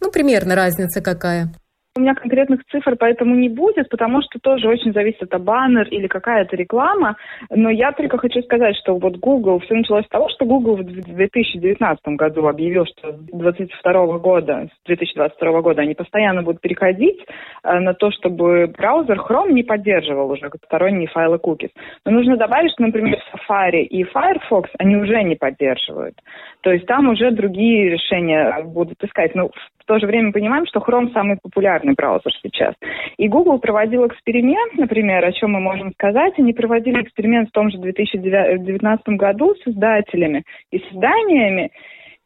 Ну, 0.00 0.10
примерно 0.10 0.54
разница 0.54 1.00
какая? 1.00 1.48
У 1.96 2.00
меня 2.00 2.16
конкретных 2.16 2.64
цифр 2.72 2.96
поэтому 2.98 3.36
не 3.36 3.48
будет, 3.48 3.88
потому 3.88 4.20
что 4.22 4.40
тоже 4.40 4.66
очень 4.68 4.92
зависит 4.92 5.32
от 5.32 5.42
баннер 5.44 5.86
или 5.90 6.08
какая-то 6.08 6.56
реклама. 6.56 7.16
Но 7.50 7.70
я 7.70 7.92
только 7.92 8.18
хочу 8.18 8.42
сказать, 8.42 8.74
что 8.78 8.96
вот 8.96 9.16
Google, 9.18 9.60
все 9.60 9.74
началось 9.74 10.04
с 10.04 10.08
того, 10.08 10.28
что 10.30 10.44
Google 10.44 10.78
в 10.78 10.82
2019 10.82 12.04
году 12.16 12.48
объявил, 12.48 12.84
что 12.86 13.12
с 13.12 13.16
2022 13.16 14.18
года, 14.18 14.68
с 14.74 14.86
2022 14.86 15.60
года 15.60 15.82
они 15.82 15.94
постоянно 15.94 16.42
будут 16.42 16.60
переходить 16.60 17.24
э, 17.62 17.78
на 17.78 17.94
то, 17.94 18.10
чтобы 18.10 18.66
браузер 18.76 19.20
Chrome 19.20 19.52
не 19.52 19.62
поддерживал 19.62 20.32
уже 20.32 20.50
сторонние 20.64 21.06
файлы 21.06 21.36
cookies. 21.36 21.70
Но 22.04 22.10
нужно 22.10 22.36
добавить, 22.36 22.72
что, 22.72 22.82
например, 22.82 23.20
Safari 23.32 23.82
и 23.82 24.02
Firefox 24.02 24.68
они 24.80 24.96
уже 24.96 25.22
не 25.22 25.36
поддерживают. 25.36 26.16
То 26.62 26.72
есть 26.72 26.86
там 26.86 27.08
уже 27.08 27.30
другие 27.30 27.90
решения 27.90 28.64
будут 28.64 29.00
искать. 29.04 29.36
Но 29.36 29.50
в 29.50 29.73
то 29.86 29.98
же 29.98 30.06
время 30.06 30.32
понимаем, 30.32 30.66
что 30.66 30.80
Chrome 30.80 31.12
самый 31.12 31.38
популярный 31.42 31.94
браузер 31.94 32.32
сейчас. 32.42 32.74
И 33.16 33.28
Google 33.28 33.58
проводил 33.58 34.06
эксперимент, 34.06 34.74
например, 34.74 35.24
о 35.24 35.32
чем 35.32 35.52
мы 35.52 35.60
можем 35.60 35.92
сказать. 35.92 36.34
Они 36.38 36.52
проводили 36.52 37.02
эксперимент 37.02 37.48
в 37.50 37.52
том 37.52 37.70
же 37.70 37.78
2019 37.78 39.08
году 39.08 39.54
с 39.54 39.68
издателями 39.68 40.44
и 40.70 40.78
с 40.78 40.92
изданиями. 40.92 41.70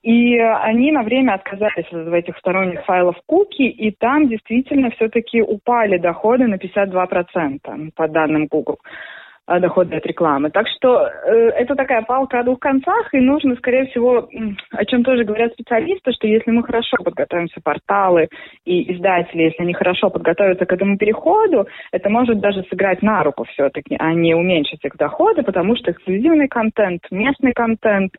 И 0.02 0.38
они 0.38 0.92
на 0.92 1.02
время 1.02 1.34
отказались 1.34 1.92
от 1.92 2.14
этих 2.14 2.38
сторонних 2.38 2.84
файлов 2.84 3.16
куки, 3.26 3.68
и 3.68 3.90
там 3.90 4.28
действительно 4.28 4.90
все-таки 4.92 5.42
упали 5.42 5.98
доходы 5.98 6.46
на 6.46 6.54
52% 6.54 7.90
по 7.94 8.08
данным 8.08 8.46
Google. 8.46 8.78
А, 9.50 9.60
доходы 9.60 9.96
от 9.96 10.04
рекламы. 10.04 10.50
Так 10.50 10.66
что 10.68 11.08
э, 11.08 11.48
это 11.56 11.74
такая 11.74 12.02
палка 12.02 12.38
о 12.38 12.42
двух 12.42 12.58
концах, 12.58 13.14
и 13.14 13.18
нужно, 13.18 13.56
скорее 13.56 13.86
всего, 13.86 14.28
о 14.72 14.84
чем 14.84 15.02
тоже 15.02 15.24
говорят 15.24 15.54
специалисты, 15.54 16.12
что 16.12 16.26
если 16.26 16.50
мы 16.50 16.62
хорошо 16.62 16.98
подготовимся, 17.02 17.58
порталы 17.64 18.28
и 18.66 18.92
издатели, 18.92 19.44
если 19.44 19.62
они 19.62 19.72
хорошо 19.72 20.10
подготовятся 20.10 20.66
к 20.66 20.72
этому 20.74 20.98
переходу, 20.98 21.66
это 21.92 22.10
может 22.10 22.40
даже 22.40 22.62
сыграть 22.64 23.00
на 23.00 23.22
руку 23.22 23.44
все-таки, 23.44 23.96
а 23.98 24.12
не 24.12 24.34
уменьшить 24.34 24.84
их 24.84 24.94
доходы, 24.98 25.42
потому 25.42 25.76
что 25.76 25.92
эксклюзивный 25.92 26.48
контент, 26.48 27.00
местный 27.10 27.54
контент, 27.54 28.12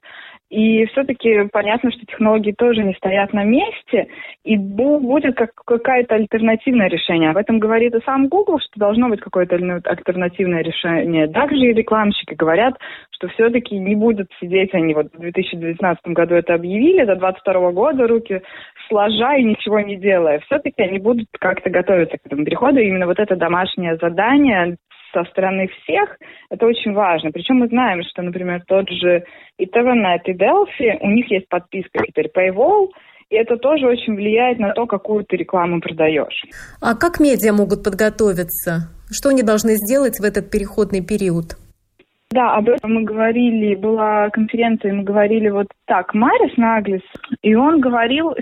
и 0.49 0.85
все-таки 0.87 1.47
понятно, 1.51 1.91
что 1.91 2.05
технологии 2.07 2.53
тоже 2.57 2.83
не 2.83 2.93
стоят 2.95 3.33
на 3.33 3.43
месте, 3.43 4.07
и 4.43 4.57
будет 4.57 5.35
как 5.35 5.53
какое-то 5.53 6.15
альтернативное 6.15 6.87
решение. 6.87 7.29
Об 7.29 7.37
этом 7.37 7.59
говорит 7.59 7.93
и 7.93 8.03
сам 8.03 8.27
Google, 8.27 8.59
что 8.59 8.79
должно 8.79 9.09
быть 9.09 9.21
какое-то 9.21 9.55
альтернативное 9.55 10.63
решение. 10.63 11.18
Также 11.27 11.57
и 11.57 11.73
рекламщики 11.73 12.33
говорят, 12.33 12.75
что 13.11 13.27
все-таки 13.29 13.77
не 13.77 13.95
будут 13.95 14.31
сидеть 14.39 14.73
они 14.73 14.93
вот 14.93 15.07
в 15.13 15.19
2019 15.19 16.07
году 16.07 16.35
это 16.35 16.53
объявили, 16.53 17.03
до 17.03 17.15
2022 17.15 17.71
года 17.71 18.07
руки 18.07 18.41
сложа 18.87 19.35
и 19.35 19.43
ничего 19.43 19.79
не 19.79 19.97
делая. 19.97 20.39
Все-таки 20.39 20.81
они 20.81 20.99
будут 20.99 21.27
как-то 21.39 21.69
готовиться 21.69 22.17
к 22.17 22.25
этому 22.25 22.45
переходу. 22.45 22.79
И 22.79 22.87
именно 22.87 23.05
вот 23.05 23.19
это 23.19 23.35
домашнее 23.35 23.97
задание 23.97 24.77
со 25.13 25.23
стороны 25.25 25.67
всех, 25.67 26.17
это 26.49 26.65
очень 26.65 26.93
важно. 26.93 27.31
Причем 27.31 27.57
мы 27.57 27.67
знаем, 27.67 28.03
что, 28.03 28.21
например, 28.21 28.61
тот 28.67 28.89
же 28.89 29.23
и 29.57 29.65
ТВНет, 29.65 30.27
и 30.27 30.33
Delphi, 30.33 30.97
у 31.01 31.09
них 31.09 31.29
есть 31.31 31.49
подписка 31.49 32.05
теперь 32.05 32.29
Paywall, 32.35 32.89
и 33.29 33.35
это 33.35 33.57
тоже 33.57 33.87
очень 33.87 34.15
влияет 34.15 34.59
на 34.59 34.73
то, 34.73 34.85
какую 34.85 35.23
ты 35.23 35.37
рекламу 35.37 35.81
продаешь. 35.81 36.45
А 36.81 36.95
как 36.95 37.19
медиа 37.19 37.53
могут 37.53 37.83
подготовиться? 37.83 38.89
Что 39.11 39.29
они 39.29 39.43
должны 39.43 39.75
сделать 39.75 40.19
в 40.19 40.23
этот 40.23 40.49
переходный 40.49 41.05
период? 41.05 41.57
Да, 42.31 42.55
об 42.55 42.69
этом 42.69 42.93
мы 42.93 43.03
говорили, 43.03 43.73
была 43.75 44.29
конференция, 44.29 44.93
мы 44.93 45.03
говорили 45.03 45.49
вот 45.49 45.67
так, 45.85 46.13
Марис 46.13 46.55
Наглис, 46.57 47.01
и 47.41 47.55
он 47.55 47.81
говорил, 47.81 48.33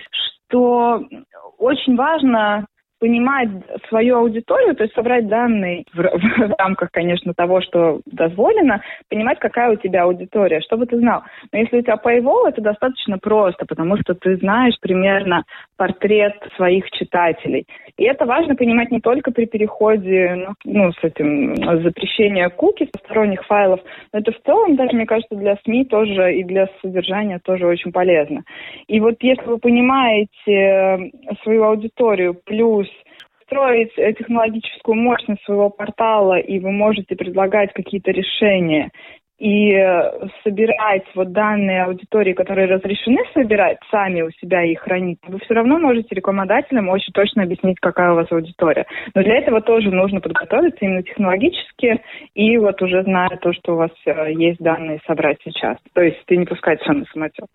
что 0.47 1.05
очень 1.57 1.95
важно 1.95 2.65
понимать 2.99 3.49
свою 3.89 4.17
аудиторию, 4.17 4.75
то 4.75 4.83
есть 4.83 4.95
собрать 4.95 5.27
данные 5.27 5.85
в, 5.93 5.97
в, 5.97 6.01
в 6.49 6.55
рамках, 6.57 6.89
конечно, 6.91 7.33
того, 7.33 7.61
что 7.61 8.01
дозволено, 8.05 8.81
понимать, 9.09 9.39
какая 9.39 9.71
у 9.71 9.75
тебя 9.75 10.03
аудитория, 10.03 10.61
чтобы 10.61 10.85
ты 10.85 10.97
знал. 10.97 11.23
Но 11.51 11.59
если 11.59 11.77
у 11.77 11.81
тебя 11.81 11.99
Paywall, 12.03 12.49
это 12.49 12.61
достаточно 12.61 13.17
просто, 13.17 13.65
потому 13.65 13.97
что 13.97 14.15
ты 14.15 14.37
знаешь 14.37 14.75
примерно 14.81 15.43
портрет 15.77 16.33
своих 16.55 16.89
читателей. 16.91 17.65
И 17.97 18.03
это 18.03 18.25
важно 18.25 18.55
понимать 18.55 18.91
не 18.91 18.99
только 18.99 19.31
при 19.31 19.45
переходе, 19.45 20.35
ну, 20.35 20.53
ну 20.65 20.91
с 20.91 21.03
этим 21.03 21.55
запрещения 21.83 22.49
куки, 22.49 22.89
сторонних 23.05 23.45
файлов, 23.45 23.79
но 24.11 24.19
это 24.19 24.31
в 24.31 24.41
целом 24.43 24.75
даже, 24.75 24.95
мне 24.95 25.05
кажется, 25.05 25.35
для 25.35 25.55
СМИ 25.63 25.85
тоже 25.85 26.35
и 26.35 26.43
для 26.43 26.67
содержания 26.81 27.39
тоже 27.39 27.65
очень 27.65 27.91
полезно. 27.91 28.43
И 28.87 28.99
вот 28.99 29.15
если 29.21 29.45
вы 29.45 29.57
понимаете 29.57 31.11
свою 31.43 31.63
аудиторию 31.63 32.35
плюс 32.45 32.87
настроить 33.47 33.91
э, 33.97 34.13
технологическую 34.13 34.95
мощность 34.95 35.43
своего 35.43 35.69
портала, 35.69 36.37
и 36.37 36.59
вы 36.59 36.71
можете 36.71 37.15
предлагать 37.15 37.73
какие-то 37.73 38.11
решения 38.11 38.91
и 39.37 39.71
э, 39.71 40.27
собирать 40.43 41.03
вот 41.13 41.31
данные 41.31 41.83
аудитории, 41.83 42.33
которые 42.33 42.67
разрешены 42.67 43.19
собирать, 43.33 43.77
сами 43.91 44.23
у 44.23 44.31
себя 44.31 44.63
и 44.63 44.73
хранить, 44.73 45.19
вы 45.27 45.39
все 45.39 45.53
равно 45.53 45.77
можете 45.77 46.15
рекламодателям 46.15 46.89
очень 46.89 47.13
точно 47.13 47.43
объяснить, 47.43 47.79
какая 47.79 48.13
у 48.13 48.15
вас 48.15 48.31
аудитория. 48.31 48.87
Но 49.13 49.21
для 49.21 49.37
этого 49.37 49.61
тоже 49.61 49.91
нужно 49.91 50.21
подготовиться 50.21 50.79
именно 50.81 51.03
технологически 51.03 52.01
и 52.33 52.57
вот 52.57 52.81
уже 52.81 53.03
зная 53.03 53.37
то, 53.39 53.53
что 53.53 53.73
у 53.73 53.77
вас 53.77 53.91
э, 54.05 54.33
есть 54.33 54.59
данные, 54.59 55.01
собрать 55.05 55.37
сейчас. 55.43 55.77
То 55.93 56.01
есть 56.01 56.17
ты 56.25 56.35
не 56.35 56.45
пускать 56.45 56.81
все 56.81 56.93
на 56.93 57.05
самотек. 57.13 57.47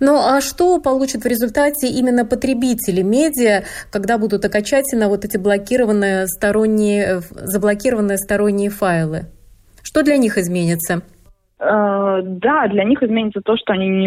Ну 0.00 0.16
а 0.16 0.42
что 0.42 0.78
получат 0.78 1.22
в 1.22 1.26
результате 1.26 1.88
именно 1.88 2.26
потребители 2.26 3.00
медиа, 3.00 3.62
когда 3.90 4.18
будут 4.18 4.44
окончательно 4.44 5.08
вот 5.08 5.24
эти 5.24 5.38
блокированные 5.38 6.26
сторонние, 6.26 7.04
э, 7.04 7.20
заблокированные 7.20 8.18
сторонние 8.18 8.68
файлы? 8.68 9.22
Что 9.82 10.02
для 10.02 10.18
них 10.18 10.36
изменится? 10.36 11.02
Э, 11.60 12.20
да, 12.22 12.66
для 12.66 12.84
них 12.84 13.02
изменится 13.02 13.40
то, 13.40 13.56
что 13.56 13.72
они 13.72 13.88
не 13.88 14.04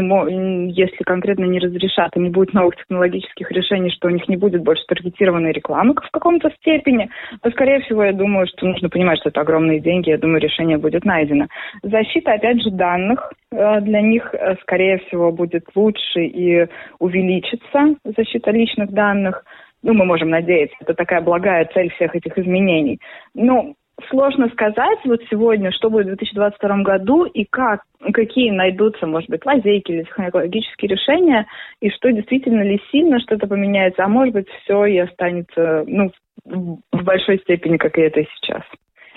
если 0.71 1.03
конкретно 1.03 1.45
не 1.45 1.59
разрешат 1.59 2.15
и 2.15 2.19
не 2.19 2.29
будет 2.29 2.53
новых 2.53 2.75
технологических 2.75 3.49
решений, 3.51 3.89
что 3.89 4.07
у 4.07 4.11
них 4.11 4.27
не 4.27 4.35
будет 4.35 4.63
больше 4.63 4.83
таргетированной 4.87 5.53
рекламы 5.53 5.93
в 5.95 6.11
каком-то 6.11 6.49
степени, 6.61 7.09
то, 7.41 7.49
скорее 7.51 7.79
всего, 7.81 8.03
я 8.03 8.11
думаю, 8.11 8.47
что 8.47 8.65
нужно 8.65 8.89
понимать, 8.89 9.19
что 9.19 9.29
это 9.29 9.41
огромные 9.41 9.79
деньги, 9.79 10.09
я 10.09 10.17
думаю, 10.17 10.41
решение 10.41 10.77
будет 10.77 11.05
найдено. 11.05 11.47
Защита, 11.83 12.33
опять 12.33 12.61
же, 12.61 12.71
данных 12.71 13.31
э, 13.51 13.81
для 13.81 14.01
них, 14.01 14.33
э, 14.33 14.55
скорее 14.61 14.97
всего, 14.99 15.31
будет 15.31 15.65
лучше 15.73 16.25
и 16.25 16.67
увеличится 16.99 17.95
защита 18.03 18.51
личных 18.51 18.91
данных. 18.91 19.45
Ну, 19.83 19.93
мы 19.93 20.05
можем 20.05 20.31
надеяться, 20.31 20.75
это 20.81 20.93
такая 20.95 21.21
благая 21.21 21.69
цель 21.73 21.91
всех 21.91 22.13
этих 22.15 22.37
изменений. 22.37 22.99
Ну, 23.33 23.75
Сложно 24.09 24.47
сказать 24.49 24.99
вот 25.05 25.21
сегодня, 25.29 25.71
что 25.71 25.89
будет 25.89 26.05
в 26.05 26.17
2022 26.17 26.83
году 26.83 27.25
и 27.25 27.45
как, 27.45 27.81
какие 28.13 28.51
найдутся, 28.51 29.07
может 29.07 29.29
быть, 29.29 29.43
лазейки 29.43 29.91
или 29.91 30.03
технологические 30.03 30.89
решения, 30.89 31.47
и 31.81 31.89
что 31.89 32.11
действительно 32.11 32.61
ли 32.61 32.79
сильно 32.91 33.19
что-то 33.19 33.47
поменяется, 33.47 34.03
а 34.03 34.07
может 34.07 34.35
быть, 34.35 34.47
все 34.49 34.85
и 34.85 34.97
останется 34.99 35.83
ну, 35.87 36.11
в 36.45 37.03
большой 37.03 37.39
степени, 37.39 37.77
как 37.77 37.97
и 37.97 38.01
это 38.01 38.23
сейчас. 38.23 38.63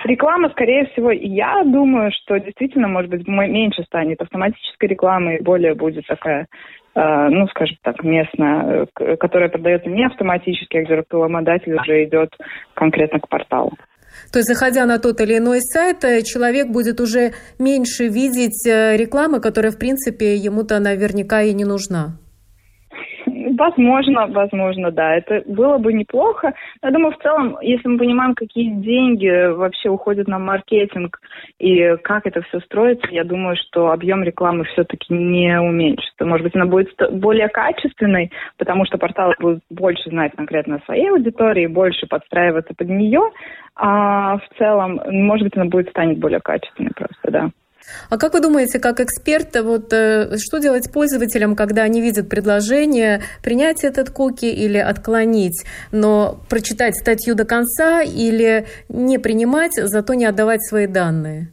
Реклама, 0.04 0.48
скорее 0.48 0.86
всего, 0.86 1.10
я 1.10 1.62
думаю, 1.62 2.10
что 2.12 2.40
действительно, 2.40 2.88
может 2.88 3.10
быть, 3.10 3.28
меньше 3.28 3.82
станет 3.82 4.22
автоматической 4.22 4.88
рекламы, 4.88 5.36
и 5.36 5.42
более 5.42 5.74
будет 5.74 6.06
такая, 6.06 6.46
э, 6.94 7.28
ну, 7.28 7.46
скажем 7.48 7.76
так, 7.82 8.02
местная, 8.02 8.86
э, 8.98 9.16
которая 9.16 9.50
продается 9.50 9.90
не 9.90 10.06
автоматически, 10.06 10.78
а 10.78 10.82
где 10.84 10.96
рекламодатель 10.96 11.74
уже 11.74 12.04
идет 12.04 12.34
конкретно 12.72 13.20
к 13.20 13.28
порталу. 13.28 13.72
То 14.30 14.38
есть, 14.38 14.48
заходя 14.48 14.86
на 14.86 14.98
тот 14.98 15.20
или 15.20 15.38
иной 15.38 15.60
сайт, 15.60 16.04
э, 16.04 16.22
человек 16.22 16.68
будет 16.68 17.00
уже 17.00 17.32
меньше 17.58 18.06
видеть 18.06 18.66
э, 18.66 18.96
рекламы, 18.96 19.40
которая, 19.40 19.72
в 19.72 19.76
принципе, 19.76 20.36
ему-то 20.36 20.78
наверняка 20.78 21.42
и 21.42 21.52
не 21.52 21.64
нужна. 21.64 22.16
Возможно, 23.60 24.26
возможно, 24.26 24.90
да. 24.90 25.16
Это 25.16 25.42
было 25.44 25.76
бы 25.76 25.92
неплохо. 25.92 26.54
Я 26.82 26.90
думаю, 26.92 27.12
в 27.12 27.22
целом, 27.22 27.58
если 27.60 27.88
мы 27.88 27.98
понимаем, 27.98 28.34
какие 28.34 28.70
деньги 28.70 29.52
вообще 29.52 29.90
уходят 29.90 30.28
на 30.28 30.38
маркетинг 30.38 31.20
и 31.58 31.94
как 32.02 32.26
это 32.26 32.40
все 32.40 32.60
строится, 32.60 33.06
я 33.10 33.22
думаю, 33.22 33.56
что 33.56 33.90
объем 33.90 34.22
рекламы 34.22 34.64
все-таки 34.64 35.12
не 35.12 35.60
уменьшится. 35.60 36.24
Может 36.24 36.44
быть, 36.44 36.56
она 36.56 36.64
будет 36.64 36.88
более 37.12 37.48
качественной, 37.48 38.32
потому 38.56 38.86
что 38.86 38.96
порталы 38.96 39.34
будут 39.38 39.62
больше 39.68 40.08
знать 40.08 40.32
конкретно 40.34 40.76
о 40.76 40.84
своей 40.86 41.10
аудитории, 41.10 41.66
больше 41.66 42.06
подстраиваться 42.06 42.72
под 42.74 42.88
нее, 42.88 43.20
а 43.76 44.38
в 44.38 44.48
целом, 44.56 45.02
может 45.06 45.44
быть, 45.44 45.56
она 45.58 45.66
будет 45.66 45.90
станет 45.90 46.18
более 46.18 46.40
качественной 46.40 46.92
просто, 46.96 47.30
да. 47.30 47.50
А 48.08 48.18
как 48.18 48.34
вы 48.34 48.40
думаете, 48.40 48.78
как 48.78 49.00
эксперт, 49.00 49.56
вот 49.62 49.92
э, 49.92 50.36
что 50.38 50.58
делать 50.58 50.92
пользователям, 50.92 51.56
когда 51.56 51.82
они 51.82 52.00
видят 52.00 52.28
предложение 52.28 53.20
принять 53.42 53.84
этот 53.84 54.10
куки 54.10 54.46
или 54.46 54.78
отклонить, 54.78 55.64
но 55.92 56.40
прочитать 56.48 56.94
статью 56.94 57.34
до 57.34 57.44
конца 57.44 58.02
или 58.02 58.66
не 58.88 59.18
принимать, 59.18 59.72
зато 59.74 60.14
не 60.14 60.26
отдавать 60.26 60.62
свои 60.62 60.86
данные? 60.86 61.48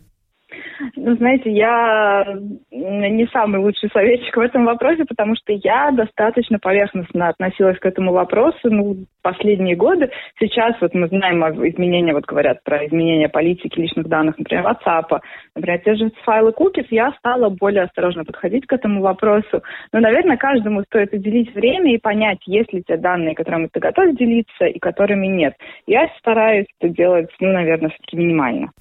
Ну, 0.95 1.15
знаете, 1.15 1.51
я 1.51 2.25
не 2.69 3.27
самый 3.27 3.61
лучший 3.61 3.89
советчик 3.93 4.35
в 4.35 4.41
этом 4.41 4.65
вопросе, 4.65 5.05
потому 5.05 5.35
что 5.35 5.53
я 5.53 5.91
достаточно 5.91 6.59
поверхностно 6.59 7.29
относилась 7.29 7.79
к 7.79 7.85
этому 7.85 8.11
вопросу 8.11 8.57
ну, 8.63 9.05
последние 9.21 9.75
годы. 9.75 10.09
Сейчас 10.39 10.75
вот 10.81 10.93
мы 10.93 11.07
знаем 11.07 11.43
о 11.43 11.51
изменениях, 11.51 12.15
вот 12.15 12.25
говорят 12.25 12.63
про 12.63 12.85
изменения 12.85 13.29
политики 13.29 13.79
личных 13.79 14.07
данных, 14.07 14.37
например, 14.37 14.65
WhatsApp, 14.65 15.19
например, 15.57 15.81
те 15.83 15.95
же 15.95 16.11
файлы 16.23 16.51
cookies, 16.51 16.87
я 16.89 17.11
стала 17.19 17.49
более 17.49 17.83
осторожно 17.83 18.23
подходить 18.23 18.65
к 18.65 18.73
этому 18.73 19.01
вопросу. 19.01 19.61
Но, 19.91 19.99
наверное, 19.99 20.37
каждому 20.37 20.83
стоит 20.83 21.13
уделить 21.13 21.53
время 21.53 21.93
и 21.93 21.99
понять, 21.99 22.39
есть 22.45 22.71
ли 22.73 22.83
те 22.87 22.97
данные, 22.97 23.35
которыми 23.35 23.69
ты 23.71 23.79
готов 23.79 24.15
делиться 24.15 24.65
и 24.65 24.79
которыми 24.79 25.27
нет. 25.27 25.53
Я 25.85 26.07
стараюсь 26.19 26.67
это 26.79 26.93
делать, 26.93 27.29
ну, 27.39 27.51
наверное, 27.51 27.89
все-таки 27.89 28.17
минимально. 28.17 28.71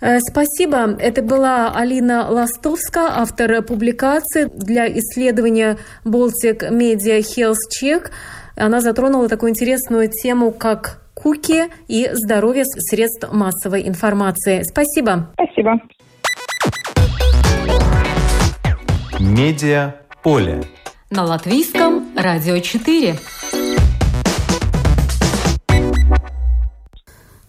Э, 0.00 0.18
спасибо. 0.20 0.96
Это 1.00 1.22
была 1.22 1.72
Алина 1.74 2.28
Ластовска, 2.28 3.00
автор 3.16 3.62
публикации 3.62 4.44
для 4.44 4.86
исследования 4.88 5.76
Baltic 6.04 6.70
Media 6.70 7.18
Health 7.18 7.68
Check. 7.70 8.10
Она 8.56 8.80
затронула 8.80 9.28
такую 9.28 9.50
интересную 9.50 10.08
тему, 10.08 10.52
как 10.52 11.02
куки 11.14 11.64
и 11.88 12.08
здоровье 12.12 12.64
средств 12.64 13.32
массовой 13.32 13.86
информации. 13.88 14.62
Спасибо. 14.62 15.28
Спасибо. 15.34 15.80
Медиа 19.18 19.94
поле. 20.22 20.64
На 21.10 21.24
латвийском 21.24 22.16
радио 22.16 22.58
4. 22.58 23.18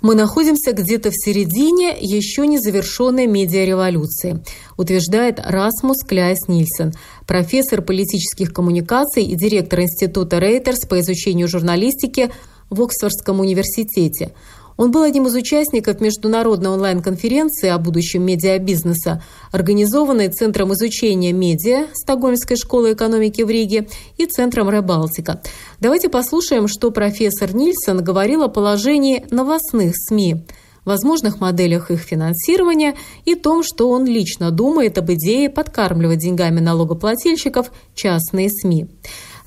Мы 0.02 0.16
находимся 0.16 0.74
где-то 0.74 1.12
в 1.12 1.14
середине 1.16 1.96
еще 2.00 2.46
не 2.46 2.60
завершенной 2.60 3.26
медиареволюции, 3.26 4.44
утверждает 4.78 5.40
Расмус 5.40 6.04
Кляйс 6.06 6.48
Нильсон, 6.48 6.92
профессор 7.26 7.82
политических 7.82 8.54
коммуникаций 8.54 9.24
и 9.24 9.36
директор 9.36 9.80
Института 9.82 10.40
Рейтерс 10.40 10.88
по 10.88 11.00
изучению 11.00 11.48
журналистики 11.48 12.32
в 12.70 12.82
Оксфордском 12.82 13.40
университете. 13.40 14.34
Он 14.78 14.92
был 14.92 15.04
одним 15.04 15.28
из 15.28 15.36
участников 15.36 16.02
международной 16.02 16.72
онлайн-конференции 16.72 17.70
о 17.70 17.78
будущем 17.78 18.24
медиабизнеса, 18.24 19.24
организованной 19.52 20.30
Центром 20.30 20.74
изучения 20.74 21.32
медиа 21.32 21.88
Стокгольмской 21.94 22.58
школы 22.58 22.94
экономики 22.94 23.42
в 23.42 23.50
Риге 23.50 23.88
и 24.18 24.26
Центром 24.26 24.70
Ребалтика. 24.70 25.42
Давайте 25.80 26.10
послушаем, 26.10 26.68
что 26.68 26.92
профессор 26.92 27.54
Нильсон 27.54 28.04
говорил 28.04 28.44
о 28.44 28.48
положении 28.48 29.26
новостных 29.30 29.94
СМИ, 29.96 30.46
возможных 30.86 31.40
моделях 31.40 31.92
их 31.92 32.02
финансирования 32.02 32.96
и 33.26 33.36
том, 33.36 33.64
что 33.64 33.90
он 33.90 34.06
лично 34.06 34.52
думает 34.52 34.98
об 34.98 35.12
идее 35.12 35.50
подкармливать 35.50 36.20
деньгами 36.20 36.60
налогоплательщиков 36.60 37.72
частные 37.96 38.50
СМИ. 38.50 38.88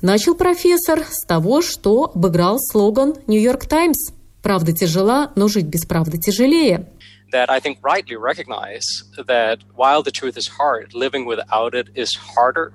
Начал 0.01 0.35
профессор 0.35 1.03
с 1.09 1.25
того, 1.25 1.61
что 1.61 2.11
обыграл 2.13 2.59
слоган 2.59 3.15
«Нью-Йорк 3.25 3.65
Таймс» 3.65 4.16
Правда 4.41 4.71
тяжела, 4.71 5.31
но 5.35 5.47
жить 5.47 5.65
без 5.65 5.85
правды 5.85 6.17
тяжелее. 6.17 6.87
That 7.33 7.49
I 7.49 7.59
think 7.59 7.79
rightly 7.81 8.15
recognize 8.15 9.03
that 9.17 9.59
while 9.75 10.01
the 10.01 10.11
truth 10.11 10.37
is 10.37 10.47
hard, 10.47 10.93
living 10.93 11.25
without 11.25 11.73
it 11.73 11.89
is 11.95 12.15
harder. 12.35 12.71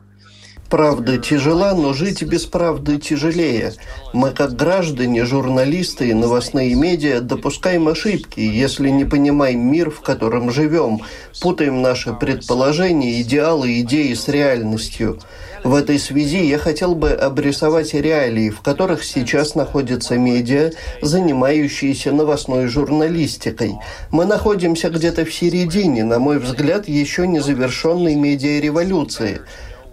Правда 0.72 1.18
тяжела, 1.18 1.74
но 1.74 1.92
жить 1.92 2.22
без 2.22 2.46
правды 2.46 2.98
тяжелее. 2.98 3.74
Мы, 4.14 4.30
как 4.30 4.56
граждане, 4.56 5.26
журналисты 5.26 6.08
и 6.08 6.14
новостные 6.14 6.74
медиа, 6.74 7.20
допускаем 7.20 7.88
ошибки, 7.88 8.40
если 8.40 8.88
не 8.88 9.04
понимаем 9.04 9.70
мир, 9.70 9.90
в 9.90 10.00
котором 10.00 10.50
живем, 10.50 11.00
путаем 11.42 11.82
наши 11.82 12.14
предположения, 12.14 13.20
идеалы, 13.20 13.80
идеи 13.80 14.14
с 14.14 14.28
реальностью. 14.28 15.20
В 15.64 15.76
этой 15.76 16.00
связи 16.00 16.44
я 16.44 16.58
хотел 16.58 16.96
бы 16.96 17.10
обрисовать 17.10 17.94
реалии, 17.94 18.50
в 18.50 18.62
которых 18.62 19.04
сейчас 19.04 19.54
находятся 19.54 20.16
медиа, 20.16 20.72
занимающиеся 21.02 22.10
новостной 22.10 22.66
журналистикой. 22.66 23.76
Мы 24.10 24.24
находимся 24.24 24.90
где-то 24.90 25.24
в 25.24 25.32
середине, 25.32 26.02
на 26.02 26.18
мой 26.18 26.40
взгляд, 26.40 26.88
еще 26.88 27.28
не 27.28 27.38
завершенной 27.38 28.16
медиареволюции. 28.16 29.40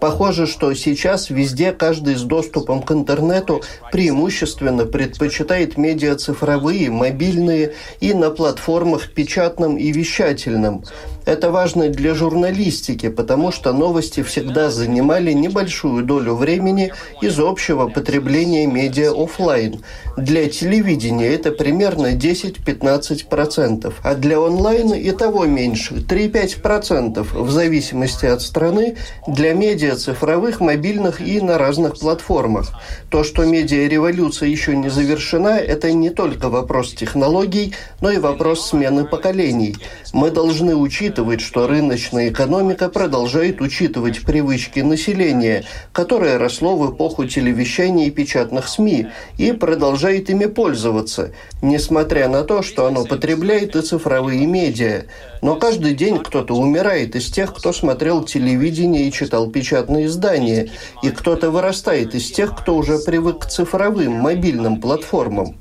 Похоже, 0.00 0.46
что 0.46 0.72
сейчас 0.72 1.28
везде 1.28 1.72
каждый 1.72 2.16
с 2.16 2.22
доступом 2.22 2.82
к 2.82 2.90
интернету 2.90 3.62
преимущественно 3.92 4.86
предпочитает 4.86 5.76
медиа 5.76 6.16
цифровые, 6.16 6.90
мобильные 6.90 7.74
и 8.00 8.14
на 8.14 8.30
платформах 8.30 9.12
печатным 9.12 9.76
и 9.76 9.92
вещательным. 9.92 10.84
Это 11.26 11.50
важно 11.50 11.88
для 11.88 12.14
журналистики, 12.14 13.08
потому 13.08 13.52
что 13.52 13.72
новости 13.72 14.22
всегда 14.22 14.70
занимали 14.70 15.32
небольшую 15.32 16.04
долю 16.04 16.34
времени 16.34 16.92
из 17.20 17.38
общего 17.38 17.88
потребления 17.88 18.66
медиа 18.66 19.12
офлайн. 19.12 19.82
Для 20.16 20.48
телевидения 20.48 21.28
это 21.28 21.52
примерно 21.52 22.14
10-15%, 22.14 23.92
а 24.02 24.14
для 24.14 24.38
онлайна 24.38 24.94
и 24.94 25.10
того 25.12 25.46
меньше, 25.46 25.96
3-5%, 25.96 27.26
в 27.32 27.50
зависимости 27.50 28.26
от 28.26 28.42
страны, 28.42 28.96
для 29.26 29.54
медиа 29.54 29.96
цифровых, 29.96 30.60
мобильных 30.60 31.20
и 31.20 31.40
на 31.40 31.58
разных 31.58 31.98
платформах. 31.98 32.72
То, 33.10 33.24
что 33.24 33.44
медиа-революция 33.44 34.48
еще 34.48 34.76
не 34.76 34.88
завершена, 34.88 35.58
это 35.58 35.92
не 35.92 36.10
только 36.10 36.48
вопрос 36.48 36.92
технологий, 36.94 37.74
но 38.00 38.10
и 38.10 38.18
вопрос 38.18 38.68
смены 38.68 39.04
поколений. 39.04 39.76
Мы 40.12 40.30
должны 40.30 40.74
учитывать, 41.10 41.40
что 41.40 41.66
рыночная 41.66 42.28
экономика 42.28 42.88
продолжает 42.88 43.60
учитывать 43.60 44.20
привычки 44.20 44.78
населения, 44.78 45.64
которое 45.92 46.38
росло 46.38 46.76
в 46.76 46.94
эпоху 46.94 47.24
телевещания 47.24 48.06
и 48.06 48.10
печатных 48.10 48.68
СМИ, 48.68 49.08
и 49.36 49.50
продолжает 49.50 50.30
ими 50.30 50.46
пользоваться, 50.46 51.32
несмотря 51.62 52.28
на 52.28 52.44
то, 52.44 52.62
что 52.62 52.86
оно 52.86 53.04
потребляет 53.04 53.74
и 53.74 53.82
цифровые 53.82 54.46
медиа. 54.46 55.06
Но 55.42 55.56
каждый 55.56 55.94
день 55.94 56.18
кто-то 56.18 56.54
умирает 56.54 57.16
из 57.16 57.28
тех, 57.28 57.52
кто 57.52 57.72
смотрел 57.72 58.22
телевидение 58.22 59.08
и 59.08 59.12
читал 59.12 59.50
печатные 59.50 60.06
издания, 60.06 60.70
и 61.02 61.10
кто-то 61.10 61.50
вырастает 61.50 62.14
из 62.14 62.30
тех, 62.30 62.56
кто 62.56 62.76
уже 62.76 62.98
привык 62.98 63.40
к 63.40 63.46
цифровым, 63.46 64.12
мобильным 64.12 64.80
платформам. 64.80 65.56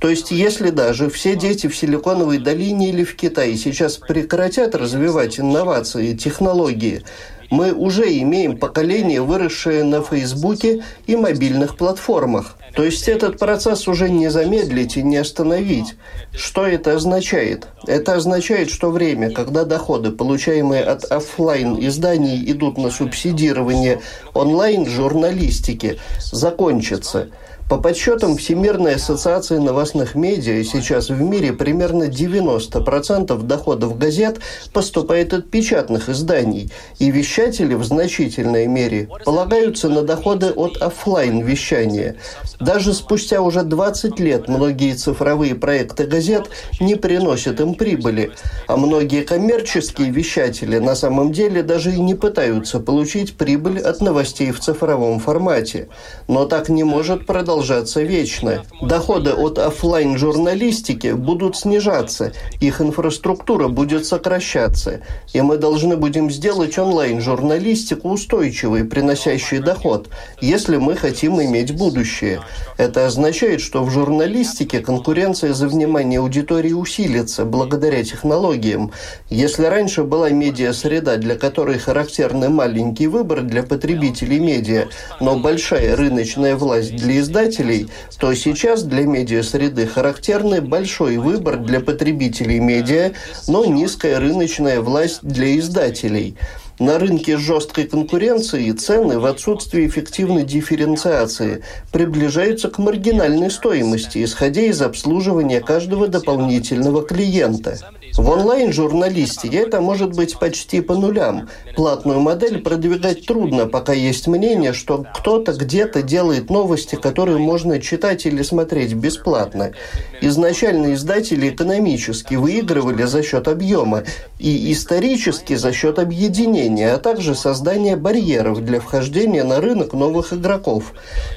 То 0.00 0.08
есть, 0.08 0.30
если 0.30 0.70
даже 0.70 1.10
все 1.10 1.36
дети 1.36 1.66
в 1.66 1.76
Силиконовой 1.76 2.38
долине 2.38 2.88
или 2.88 3.04
в 3.04 3.14
Китае 3.16 3.56
сейчас 3.56 3.98
прекратят 3.98 4.74
развивать 4.74 5.38
инновации 5.38 6.10
и 6.10 6.16
технологии, 6.16 7.04
мы 7.50 7.72
уже 7.72 8.04
имеем 8.20 8.56
поколение, 8.56 9.20
выросшее 9.20 9.84
на 9.84 10.02
Фейсбуке 10.02 10.84
и 11.06 11.16
мобильных 11.16 11.76
платформах. 11.76 12.56
То 12.74 12.84
есть 12.84 13.08
этот 13.08 13.38
процесс 13.38 13.88
уже 13.88 14.08
не 14.08 14.30
замедлить 14.30 14.96
и 14.96 15.02
не 15.02 15.18
остановить. 15.18 15.96
Что 16.32 16.66
это 16.66 16.94
означает? 16.94 17.66
Это 17.86 18.14
означает, 18.14 18.70
что 18.70 18.90
время, 18.90 19.30
когда 19.32 19.64
доходы, 19.64 20.12
получаемые 20.12 20.84
от 20.84 21.04
офлайн 21.04 21.76
изданий, 21.84 22.42
идут 22.50 22.78
на 22.78 22.90
субсидирование 22.90 24.00
онлайн-журналистики, 24.32 25.98
закончится– 26.32 27.28
по 27.70 27.76
подсчетам 27.78 28.36
Всемирной 28.36 28.96
ассоциации 28.96 29.58
новостных 29.58 30.16
медиа, 30.16 30.64
сейчас 30.64 31.08
в 31.08 31.20
мире 31.20 31.52
примерно 31.52 32.08
90% 32.08 33.40
доходов 33.44 33.96
газет 33.96 34.40
поступает 34.72 35.32
от 35.32 35.48
печатных 35.52 36.08
изданий, 36.08 36.72
и 36.98 37.12
вещатели 37.12 37.74
в 37.74 37.84
значительной 37.84 38.66
мере 38.66 39.08
полагаются 39.24 39.88
на 39.88 40.02
доходы 40.02 40.50
от 40.50 40.78
офлайн 40.78 41.44
вещания. 41.44 42.16
Даже 42.58 42.92
спустя 42.92 43.40
уже 43.40 43.62
20 43.62 44.18
лет 44.18 44.48
многие 44.48 44.94
цифровые 44.94 45.54
проекты 45.54 46.06
газет 46.06 46.50
не 46.80 46.96
приносят 46.96 47.60
им 47.60 47.74
прибыли, 47.74 48.32
а 48.66 48.76
многие 48.76 49.22
коммерческие 49.22 50.10
вещатели 50.10 50.78
на 50.78 50.96
самом 50.96 51.30
деле 51.30 51.62
даже 51.62 51.92
и 51.92 52.00
не 52.00 52.16
пытаются 52.16 52.80
получить 52.80 53.36
прибыль 53.36 53.78
от 53.78 54.00
новостей 54.00 54.50
в 54.50 54.58
цифровом 54.58 55.20
формате. 55.20 55.88
Но 56.26 56.46
так 56.46 56.68
не 56.68 56.82
может 56.82 57.26
продолжаться 57.26 57.59
продолжаться 57.60 58.00
вечно. 58.02 58.64
Доходы 58.80 59.32
от 59.32 59.58
офлайн 59.58 60.16
журналистики 60.16 61.12
будут 61.12 61.56
снижаться, 61.56 62.32
их 62.60 62.80
инфраструктура 62.80 63.68
будет 63.68 64.06
сокращаться, 64.06 65.00
и 65.34 65.42
мы 65.42 65.58
должны 65.58 65.96
будем 65.98 66.30
сделать 66.30 66.78
онлайн-журналистику 66.78 68.08
устойчивой, 68.08 68.84
приносящей 68.84 69.58
доход, 69.58 70.08
если 70.40 70.78
мы 70.78 70.96
хотим 70.96 71.40
иметь 71.42 71.76
будущее. 71.76 72.40
Это 72.78 73.06
означает, 73.06 73.60
что 73.60 73.84
в 73.84 73.90
журналистике 73.90 74.80
конкуренция 74.80 75.52
за 75.52 75.68
внимание 75.68 76.20
аудитории 76.20 76.72
усилится 76.72 77.44
благодаря 77.44 78.02
технологиям. 78.02 78.92
Если 79.28 79.64
раньше 79.64 80.04
была 80.04 80.30
медиа-среда, 80.30 81.18
для 81.18 81.34
которой 81.34 81.78
характерный 81.78 82.48
маленький 82.48 83.06
выбор 83.06 83.42
для 83.42 83.62
потребителей 83.62 84.38
медиа, 84.38 84.86
но 85.20 85.38
большая 85.38 85.94
рыночная 85.94 86.56
власть 86.56 86.96
для 86.96 87.20
издателей, 87.20 87.49
читателей, 87.50 87.88
то 88.18 88.34
сейчас 88.34 88.82
для 88.82 89.02
медиа-среды 89.02 89.86
характерный 89.86 90.60
большой 90.60 91.18
выбор 91.18 91.58
для 91.58 91.80
потребителей 91.80 92.60
медиа, 92.60 93.12
но 93.48 93.64
низкая 93.64 94.20
рыночная 94.20 94.80
власть 94.80 95.20
для 95.22 95.58
издателей. 95.58 96.36
На 96.78 96.98
рынке 96.98 97.36
жесткой 97.36 97.84
конкуренции 97.84 98.70
цены 98.72 99.18
в 99.18 99.26
отсутствии 99.26 99.86
эффективной 99.86 100.44
дифференциации 100.44 101.62
приближаются 101.92 102.70
к 102.70 102.78
маргинальной 102.78 103.50
стоимости, 103.50 104.24
исходя 104.24 104.62
из 104.62 104.80
обслуживания 104.80 105.60
каждого 105.60 106.08
дополнительного 106.08 107.02
клиента. 107.02 107.76
В 108.16 108.28
онлайн-журналистике 108.28 109.58
это 109.58 109.80
может 109.80 110.14
быть 110.14 110.38
почти 110.38 110.80
по 110.80 110.94
нулям. 110.94 111.48
Платную 111.76 112.20
модель 112.20 112.60
продвигать 112.60 113.26
трудно, 113.26 113.66
пока 113.66 113.92
есть 113.92 114.26
мнение, 114.26 114.72
что 114.72 115.04
кто-то 115.14 115.52
где-то 115.52 116.02
делает 116.02 116.50
новости, 116.50 116.96
которые 116.96 117.38
можно 117.38 117.80
читать 117.80 118.26
или 118.26 118.42
смотреть 118.42 118.94
бесплатно. 118.94 119.72
Изначально 120.20 120.94
издатели 120.94 121.48
экономически 121.48 122.34
выигрывали 122.34 123.04
за 123.04 123.22
счет 123.22 123.48
объема 123.48 124.02
и 124.38 124.72
исторически 124.72 125.54
за 125.54 125.72
счет 125.72 125.98
объединения, 125.98 126.92
а 126.92 126.98
также 126.98 127.34
создания 127.34 127.96
барьеров 127.96 128.64
для 128.64 128.80
вхождения 128.80 129.44
на 129.44 129.60
рынок 129.60 129.92
новых 129.92 130.32
игроков. 130.32 130.92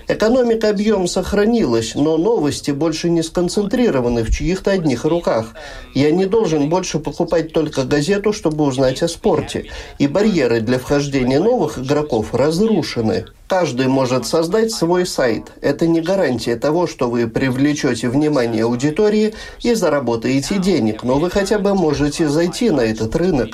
Экономика 0.07 0.69
объема 0.69 1.07
сохранилась, 1.07 1.95
но 1.95 2.17
новости 2.17 2.71
больше 2.71 3.09
не 3.09 3.21
сконцентрированы 3.21 4.23
в 4.23 4.31
чьих-то 4.31 4.71
одних 4.71 5.05
руках. 5.05 5.53
Я 5.93 6.11
не 6.11 6.25
должен 6.25 6.62
больше 6.69 6.99
покупать 6.99 7.53
только 7.53 7.83
газету, 7.83 8.33
чтобы 8.33 8.65
узнать 8.65 9.01
о 9.03 9.07
спорте. 9.07 9.69
И 9.99 10.07
барьеры 10.07 10.61
для 10.61 10.79
вхождения 10.79 11.39
новых 11.39 11.79
игроков 11.79 12.33
разрушены. 12.33 13.25
Каждый 13.47 13.87
может 13.87 14.25
создать 14.25 14.71
свой 14.71 15.05
сайт. 15.05 15.51
Это 15.61 15.85
не 15.85 16.01
гарантия 16.01 16.55
того, 16.55 16.87
что 16.87 17.09
вы 17.09 17.27
привлечете 17.27 18.09
внимание 18.09 18.63
аудитории 18.63 19.33
и 19.61 19.73
заработаете 19.73 20.57
денег, 20.57 21.03
но 21.03 21.19
вы 21.19 21.29
хотя 21.29 21.59
бы 21.59 21.75
можете 21.75 22.29
зайти 22.29 22.69
на 22.69 22.81
этот 22.81 23.15
рынок. 23.15 23.49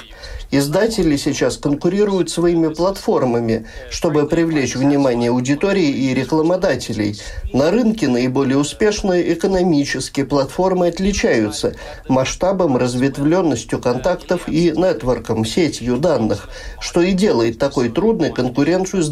Издатели 0.51 1.15
сейчас 1.15 1.57
конкурируют 1.57 2.31
своими 2.31 2.69
платформами, 2.73 3.67
чтобы 3.91 4.25
привлечь 4.25 4.75
внимание 4.75 5.29
аудитории 5.29 5.89
и 5.89 6.13
рекламодателей. 6.15 7.19
На 7.53 7.69
рынке 7.69 8.07
наиболее 8.07 8.57
успешные 8.57 9.33
экономические 9.33 10.25
платформы 10.25 10.87
отличаются 10.87 11.75
масштабом, 12.07 12.77
разветвленностью 12.77 13.79
контактов 13.79 14.47
и 14.47 14.71
нетворком, 14.71 15.45
сетью 15.45 15.97
данных, 15.97 16.49
что 16.79 17.01
и 17.01 17.11
делает 17.11 17.59
такой 17.59 17.89
трудной 17.89 18.31
конкуренцию 18.31 19.03
с 19.03 19.09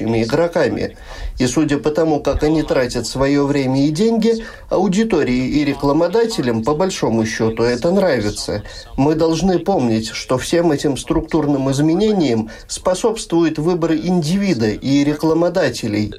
доминирующими 0.00 0.24
игроками. 0.24 0.96
И 1.38 1.46
судя 1.46 1.78
по 1.78 1.90
тому, 1.90 2.20
как 2.20 2.42
они 2.42 2.62
тратят 2.62 3.06
свое 3.06 3.44
время 3.44 3.86
и 3.86 3.90
деньги, 3.90 4.44
аудитории 4.70 5.48
и 5.48 5.64
рекламодателям, 5.64 6.62
по 6.62 6.74
большому 6.74 7.26
счету, 7.26 7.62
это 7.62 7.90
нравится. 7.90 8.62
Мы 8.96 9.14
должны 9.14 9.58
помнить, 9.58 10.08
что 10.08 10.38
все 10.38 10.54
всем 10.54 10.70
этим 10.70 10.96
структурным 10.96 11.68
изменениям 11.72 12.48
способствует 12.68 13.58
выбор 13.58 13.94
индивида 13.94 14.70
и 14.70 15.02
рекламодателей. 15.02 16.12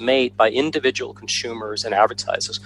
made 0.00 0.36
by 0.36 0.48
individual 0.50 1.12
consumers 1.14 1.84
and 1.84 1.94
advertisers. 1.94 2.60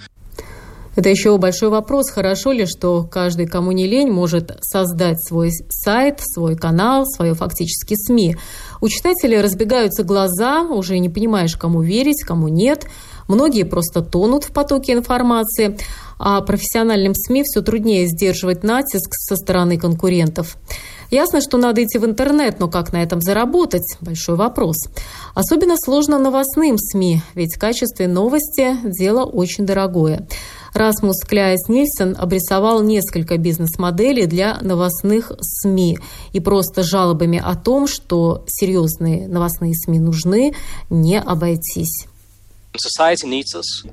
Это 0.95 1.09
еще 1.09 1.37
большой 1.37 1.69
вопрос, 1.69 2.09
хорошо 2.09 2.51
ли, 2.51 2.65
что 2.65 3.03
каждый, 3.03 3.47
кому 3.47 3.71
не 3.71 3.87
лень, 3.87 4.11
может 4.11 4.57
создать 4.61 5.21
свой 5.23 5.51
сайт, 5.69 6.19
свой 6.21 6.55
канал, 6.55 7.05
свое 7.05 7.33
фактически 7.33 7.95
СМИ. 7.95 8.37
У 8.81 8.89
читателей 8.89 9.41
разбегаются 9.41 10.03
глаза, 10.03 10.61
уже 10.61 10.99
не 10.99 11.09
понимаешь, 11.09 11.55
кому 11.55 11.81
верить, 11.81 12.23
кому 12.23 12.47
нет– 12.47 12.87
Многие 13.27 13.63
просто 13.63 14.01
тонут 14.01 14.43
в 14.43 14.51
потоке 14.51 14.93
информации, 14.93 15.77
а 16.19 16.41
профессиональным 16.41 17.13
СМИ 17.15 17.43
все 17.43 17.61
труднее 17.61 18.07
сдерживать 18.07 18.63
натиск 18.63 19.13
со 19.13 19.35
стороны 19.35 19.77
конкурентов. 19.77 20.57
Ясно, 21.09 21.41
что 21.41 21.57
надо 21.57 21.83
идти 21.83 21.97
в 21.99 22.05
интернет, 22.05 22.59
но 22.59 22.67
как 22.67 22.91
на 22.91 23.01
этом 23.01 23.21
заработать– 23.21 23.97
большой 24.01 24.35
вопрос. 24.35 24.77
Особенно 25.35 25.75
сложно 25.77 26.17
новостным 26.17 26.77
СМИ, 26.77 27.21
ведь 27.35 27.55
качество 27.55 28.05
новости– 28.05 28.75
дело 28.83 29.23
очень 29.23 29.65
дорогое. 29.65 30.27
Расмус 30.73 31.19
Кляйс 31.21 31.67
Нильсон 31.67 32.15
обрисовал 32.17 32.81
несколько 32.81 33.37
бизнес-моделей 33.37 34.25
для 34.25 34.57
новостных 34.61 35.31
СМИ. 35.39 35.99
И 36.31 36.39
просто 36.39 36.81
жалобами 36.83 37.41
о 37.43 37.55
том, 37.55 37.87
что 37.87 38.43
серьезные 38.47 39.27
новостные 39.27 39.75
СМИ 39.75 39.99
нужны, 39.99 40.55
не 40.89 41.19
обойтись. 41.19 42.07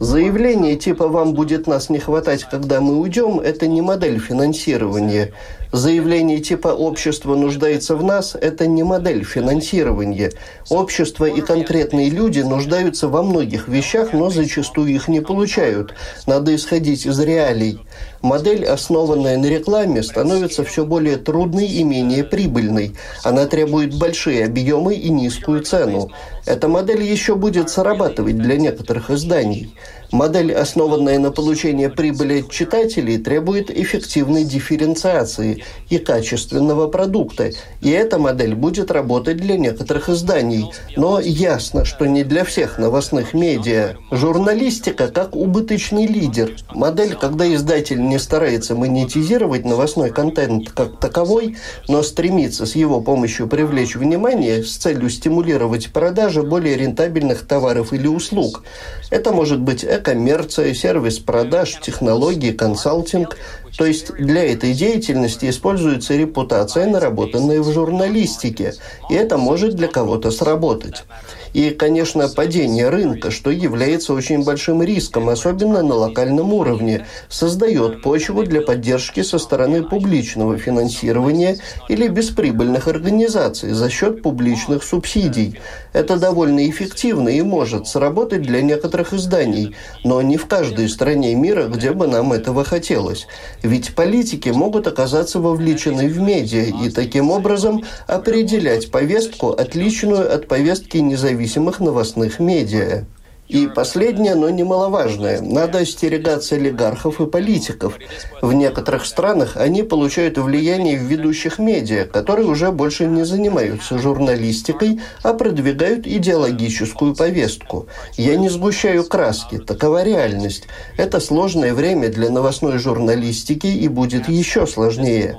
Заявление 0.01 0.75
типа 0.77 1.09
«вам 1.09 1.35
будет 1.35 1.67
нас 1.67 1.91
не 1.91 1.99
хватать, 1.99 2.45
когда 2.45 2.81
мы 2.81 2.99
уйдем»– 2.99 3.39
это 3.45 3.67
не 3.67 3.83
модель 3.83 4.19
финансирования. 4.19 5.33
Заявление 5.73 6.41
типа 6.41 6.69
«общество 6.69 7.37
нуждается 7.37 7.95
в 7.95 8.03
нас»– 8.03 8.35
это 8.41 8.67
не 8.67 8.83
модель 8.83 9.23
финансирования. 9.25 10.33
Общество 10.69 11.27
и 11.27 11.41
конкретные 11.41 12.11
люди 12.11 12.41
нуждаются 12.41 13.07
во 13.07 13.23
многих 13.23 13.69
вещах, 13.69 14.13
но 14.13 14.31
зачастую 14.31 14.89
их 14.89 15.07
не 15.07 15.21
получают. 15.21 15.95
Надо 16.27 16.57
исходить 16.57 17.07
из 17.07 17.21
реалий. 17.21 17.79
Модель, 18.21 18.67
основанная 18.67 19.39
на 19.39 19.47
рекламе, 19.47 20.03
становится 20.03 20.65
все 20.65 20.85
более 20.85 21.17
трудной 21.17 21.67
и 21.67 21.85
менее 21.85 22.25
прибыльной. 22.25 22.97
Она 23.23 23.47
требует 23.47 23.97
большие 23.97 24.47
объемы 24.47 24.95
и 24.97 25.09
низкую 25.09 25.63
цену. 25.63 26.11
Эта 26.47 26.67
модель 26.67 27.03
еще 27.03 27.37
будет 27.37 27.71
срабатывать 27.71 28.39
для 28.39 28.57
некоторых 28.57 29.11
изданий. 29.11 29.73
Модель, 30.13 30.53
основанная 30.53 31.19
на 31.19 31.31
получении 31.31 31.87
прибыли 31.87 32.41
от 32.41 32.51
читателей, 32.51 33.19
требует 33.19 33.71
эффективной 33.71 34.45
дифференциации 34.45 35.63
и 35.89 35.99
качественного 35.99 36.89
продукта, 36.89 37.51
и 37.81 37.91
эта 37.91 38.19
модель 38.19 38.55
будет 38.55 38.91
работать 38.91 39.37
для 39.37 39.57
некоторых 39.57 40.09
изданий, 40.09 40.73
но 40.97 41.21
ясно, 41.21 41.85
что 41.85 42.07
не 42.07 42.25
для 42.25 42.45
всех 42.45 42.79
новостных 42.79 43.35
медиа. 43.35 43.97
Журналистика 44.11 45.09
как 45.09 45.37
убыточный 45.37 46.07
лидер. 46.07 46.57
Модель, 46.75 47.15
когда 47.15 47.53
издатель 47.55 48.01
не 48.01 48.19
старается 48.19 48.75
монетизировать 48.75 49.65
новостной 49.65 50.11
контент 50.11 50.71
как 50.71 50.99
таковой, 50.99 51.57
но 51.87 52.03
стремится 52.03 52.67
с 52.67 52.75
его 52.75 53.01
помощью 53.01 53.47
привлечь 53.47 53.95
внимание 53.95 54.65
с 54.65 54.77
целью 54.77 55.09
стимулировать 55.09 55.93
продажи 55.93 56.43
более 56.43 56.77
рентабельных 56.77 57.47
товаров 57.47 57.93
или 57.93 58.09
услуг. 58.09 58.65
Это 59.11 59.33
может 59.33 59.61
быть 59.61 59.85
коммерция, 60.01 60.75
сервис 60.75 61.19
продаж, 61.19 61.79
технологии, 61.81 62.53
консалтинг. 62.53 63.37
То 63.77 63.87
есть 63.87 64.13
для 64.13 64.45
этой 64.53 64.75
деятельности 64.75 65.49
используется 65.49 66.17
репутация, 66.17 66.87
наработанная 66.87 67.61
в 67.61 67.73
журналистике, 67.73 68.75
и 69.09 69.15
это 69.15 69.39
может 69.39 69.75
для 69.75 69.89
кого-то 69.89 70.31
сработать. 70.31 71.05
И, 71.53 71.71
конечно, 71.71 72.29
падение 72.29 72.89
рынка, 72.89 73.31
что 73.31 73.51
является 73.51 74.15
очень 74.15 74.45
большим 74.45 74.83
риском, 74.83 75.29
особенно 75.29 75.83
на 75.83 75.95
локальном 75.95 76.53
уровне, 76.53 77.07
создает 77.29 78.03
почву 78.03 78.45
для 78.45 78.61
поддержки 78.61 79.23
со 79.23 79.39
стороны 79.39 79.83
публичного 79.83 80.57
финансирования 80.59 81.59
или 81.89 82.07
бесприбыльных 82.07 82.87
организаций 82.87 83.73
за 83.73 83.91
счет 83.91 84.23
публичных 84.23 84.85
субсидий. 84.85 85.59
Это 85.93 86.17
довольно 86.17 86.69
эффективно 86.71 87.31
и 87.31 87.43
может 87.43 87.89
сработать 87.89 88.43
для 88.43 88.63
некоторых 88.63 89.13
изданий, 89.13 89.75
но 90.05 90.23
не 90.23 90.37
в 90.37 90.47
каждой 90.47 90.89
стране 90.89 91.35
мира, 91.35 91.67
где 91.67 91.93
бы 91.93 92.07
нам 92.07 92.33
этого 92.33 92.65
хотелось. 92.65 93.27
Ведь 93.63 93.95
политики 93.97 94.51
могут 94.51 94.87
оказаться 94.87 95.41
вовлечены 95.41 96.07
в 96.07 96.21
медиа 96.21 96.67
и 96.85 96.91
таким 96.91 97.31
образом 97.31 97.83
определять 98.07 98.91
повестку, 98.91 99.51
отличную 99.51 100.33
от 100.33 100.47
повестки 100.47 100.99
независимых 100.99 101.40
независимых 101.41 101.81
новостных 101.81 102.39
медиа. 102.39 103.05
И 103.49 103.67
последнее, 103.67 104.37
но 104.37 104.49
немаловажное. 104.49 105.41
Надо 105.41 105.79
остерегаться 105.79 106.55
олигархов 106.55 107.21
и 107.21 107.27
политиков. 107.27 107.99
В 108.41 108.53
некоторых 108.53 109.05
странах 109.05 109.57
они 109.57 109.83
получают 109.83 110.39
влияние 110.39 110.97
в 110.97 111.03
ведущих 111.03 111.59
медиа, 111.59 112.05
которые 112.05 112.47
уже 112.47 112.71
больше 112.71 113.07
не 113.07 113.25
занимаются 113.25 113.99
журналистикой, 113.99 115.01
а 115.25 115.35
продвигают 115.35 116.07
идеологическую 116.07 117.17
повестку. 117.17 117.89
Я 118.17 118.37
не 118.37 118.49
сгущаю 118.49 119.03
краски, 119.03 119.59
такова 119.59 120.05
реальность. 120.05 120.69
Это 120.97 121.19
сложное 121.19 121.75
время 121.75 122.09
для 122.09 122.31
новостной 122.31 122.79
журналистики 122.79 123.67
и 123.67 123.89
будет 123.89 124.29
еще 124.29 124.65
сложнее. 124.69 125.39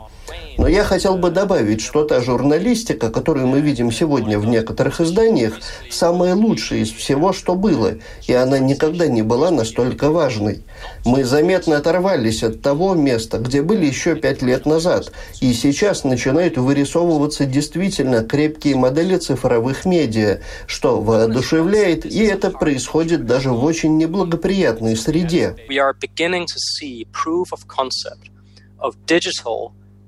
Но 0.58 0.68
я 0.68 0.84
хотел 0.84 1.18
бы 1.18 1.32
добавить, 1.32 1.82
что 1.82 2.04
та 2.04 2.22
журналистика, 2.22 3.10
которую 3.10 3.48
мы 3.48 3.62
видим 3.62 3.92
сегодня 3.92 4.38
в 4.38 4.46
некоторых 4.46 5.02
изданиях, 5.02 5.60
самая 5.90 6.36
лучшая 6.36 6.80
из 6.80 6.92
всего, 6.92 7.34
что 7.34 7.56
было, 7.56 7.94
и 8.28 8.34
она 8.34 8.60
никогда 8.60 9.08
не 9.08 9.22
была 9.22 9.50
настолько 9.50 10.12
важной. 10.12 10.64
Мы 11.06 11.24
заметно 11.24 11.78
оторвались 11.78 12.44
от 12.44 12.62
того 12.62 12.94
места, 12.94 13.38
где 13.40 13.62
были 13.62 13.86
еще 13.86 14.16
пять 14.16 14.42
лет 14.42 14.66
назад, 14.66 15.12
и 15.40 15.54
сейчас 15.54 16.04
начинают 16.04 16.58
вырисовываться 16.58 17.46
действительно 17.46 18.24
крепкие 18.24 18.76
модели 18.76 19.18
цифровых 19.18 19.86
медиа, 19.86 20.42
что 20.68 21.02
воодушевляет, 21.02 22.06
и 22.06 22.24
это 22.24 22.52
происходит 22.52 23.26
даже 23.26 23.52
в 23.52 23.64
очень 23.64 23.98
неблагоприятной 23.98 24.96
среде. 24.96 25.56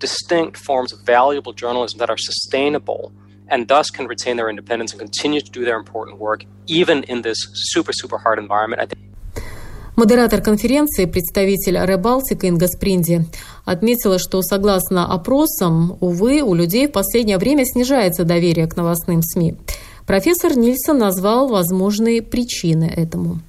Distinct 0.07 0.55
forms 0.67 0.89
of 0.95 0.99
valuable 1.15 1.53
journalism 1.63 1.97
that 2.01 2.09
are 2.13 2.21
sustainable 2.31 3.03
and 3.51 3.67
thus 3.73 3.87
can 3.97 4.05
retain 4.13 4.35
their 4.39 4.49
independence 4.49 4.91
and 4.93 4.99
continue 5.07 5.41
to 5.47 5.51
do 5.57 5.61
their 5.67 5.77
important 5.83 6.15
work 6.27 6.39
even 6.67 6.97
in 7.03 7.21
this 7.27 7.39
super, 7.71 7.93
super 8.01 8.17
hard 8.17 8.39
environment. 8.39 8.93
Модератор 9.95 10.41
конференции, 10.41 11.05
представитель 11.05 11.77
Ребалтика 11.77 12.47
Инга 12.47 12.67
Спринди, 12.67 13.25
отметила, 13.63 14.17
что 14.17 14.41
согласно 14.41 15.05
опросам, 15.05 15.97
увы, 16.01 16.41
у 16.41 16.55
людей 16.55 16.87
в 16.87 16.91
последнее 16.91 17.37
время 17.37 17.63
снижается 17.63 18.23
доверие 18.23 18.65
к 18.67 18.75
новостным 18.75 19.21
СМИ. 19.21 19.55
Профессор 20.07 20.57
Нильсон 20.57 20.97
назвал 20.97 21.47
возможные 21.47 22.23
причины 22.23 22.85
этому. 22.85 23.39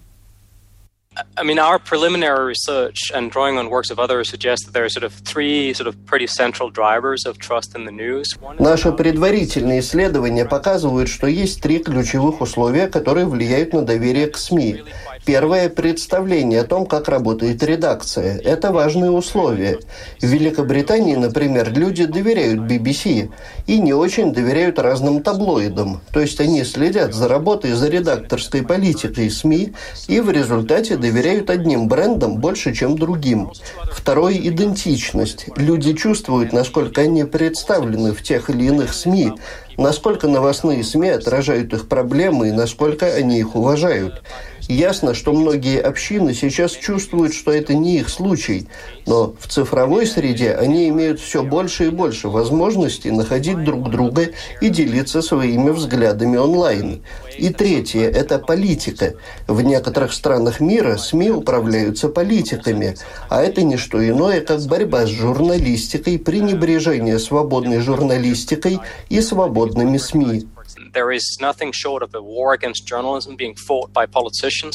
I 1.38 1.44
mean, 1.44 1.60
our 1.60 1.80
preliminary 1.80 2.46
research 2.48 3.12
and 3.14 3.32
drawing 3.32 3.58
on 3.58 3.70
works 3.70 3.90
of 3.90 4.00
others 4.00 4.30
suggests 4.30 4.66
that 4.66 4.74
there 4.74 4.86
are 4.86 4.90
sort 4.90 5.04
of 5.04 5.14
three 5.14 5.74
sort 5.74 5.88
of 5.88 5.96
pretty 6.06 6.28
central 6.28 6.70
drivers 6.70 7.26
of 7.26 7.40
trust 7.40 7.76
in 7.76 7.84
the 7.86 7.92
news. 7.92 8.28
Наши 8.60 8.92
предварительные 8.92 9.80
исследования 9.80 10.46
показывают, 10.46 11.10
что 11.10 11.28
есть 11.28 11.62
три 11.62 11.80
ключевых 11.80 12.42
условия, 12.42 12.88
которые 12.88 13.26
влияют 13.26 13.74
на 13.74 13.82
доверие 13.82 14.28
к 14.28 14.38
СМИ. 14.38 14.84
Первое– 15.25 15.69
представление 15.71 16.61
о 16.61 16.65
том, 16.65 16.85
как 16.85 17.09
работает 17.09 17.63
редакция. 17.63 18.39
Это 18.39 18.73
важные 18.73 19.11
условия. 19.11 19.79
В 20.21 20.27
Великобритании, 20.27 21.17
например, 21.17 21.73
люди 21.73 22.05
доверяют 22.05 22.61
BBC 22.61 23.31
и 23.67 23.79
не 23.79 23.95
очень 23.95 24.35
доверяют 24.35 24.79
разным 24.79 25.23
таблоидам. 25.23 26.03
То 26.13 26.21
есть 26.21 26.41
они 26.41 26.63
следят 26.65 27.15
за 27.15 27.27
работой, 27.27 27.73
за 27.73 27.89
редакторской 27.89 28.63
политикой 28.63 29.31
СМИ 29.31 29.73
и 30.09 30.21
в 30.21 30.31
результате 30.31 30.99
доверяют 30.99 31.49
одним 31.49 31.89
брендам 31.89 32.37
больше, 32.37 32.75
чем 32.75 32.99
другим. 32.99 33.51
Второе– 33.93 34.35
идентичность. 34.35 35.47
Люди 35.57 35.95
чувствуют, 35.95 36.53
насколько 36.53 37.01
они 37.01 37.25
представлены 37.25 38.13
в 38.13 38.23
тех 38.23 38.51
или 38.51 38.65
иных 38.65 38.93
СМИ, 38.93 39.33
насколько 39.79 40.29
новостные 40.29 40.85
СМИ 40.85 41.09
отражают 41.09 41.73
их 41.73 41.89
проблемы 41.89 42.49
и 42.49 42.53
насколько 42.53 43.07
они 43.07 43.39
их 43.39 43.57
уважают. 43.57 44.23
Ясно, 44.69 45.13
что 45.13 45.35
многие 45.35 45.79
общины 45.79 46.33
сейчас 46.33 46.73
чувствуют, 46.73 47.35
что 47.35 47.53
это 47.53 47.75
не 47.75 47.99
их 47.99 48.09
случай, 48.09 48.67
но 49.07 49.35
в 49.39 49.47
цифровой 49.47 50.07
среде 50.07 50.55
они 50.55 50.89
имеют 50.89 51.21
все 51.21 51.43
больше 51.43 51.87
и 51.87 51.91
больше 51.91 52.29
возможностей 52.29 53.11
находить 53.11 53.63
друг 53.63 53.91
друга 53.91 54.29
и 54.63 54.71
делиться 54.71 55.21
своими 55.21 55.69
взглядами 55.69 56.39
онлайн. 56.39 57.03
И 57.37 57.51
третье– 57.51 58.09
это 58.11 58.39
политика. 58.39 59.15
В 59.47 59.61
некоторых 59.61 60.15
странах 60.15 60.61
мира 60.61 60.97
СМИ 60.97 61.31
управляются 61.31 62.09
политиками, 62.09 62.97
а 63.29 63.43
это 63.43 63.63
не 63.63 63.77
что 63.77 64.07
иное, 64.07 64.41
как 64.41 64.63
борьба 64.63 65.05
с 65.05 65.11
журналистикой, 65.11 66.19
пренебрежение 66.19 67.19
свободной 67.19 67.81
журналистикой 67.81 68.81
и 69.11 69.21
свободными 69.21 69.99
СМИ. 69.99 70.47
There 70.93 71.15
is 71.15 71.25
nothing 71.41 71.73
short 71.73 72.03
of 72.03 72.15
a 72.15 72.21
war 72.21 72.55
against 72.55 72.87
journalism 72.87 73.37
being 73.37 73.55
fought 73.55 73.93
by 73.93 74.07
politicians 74.07 74.75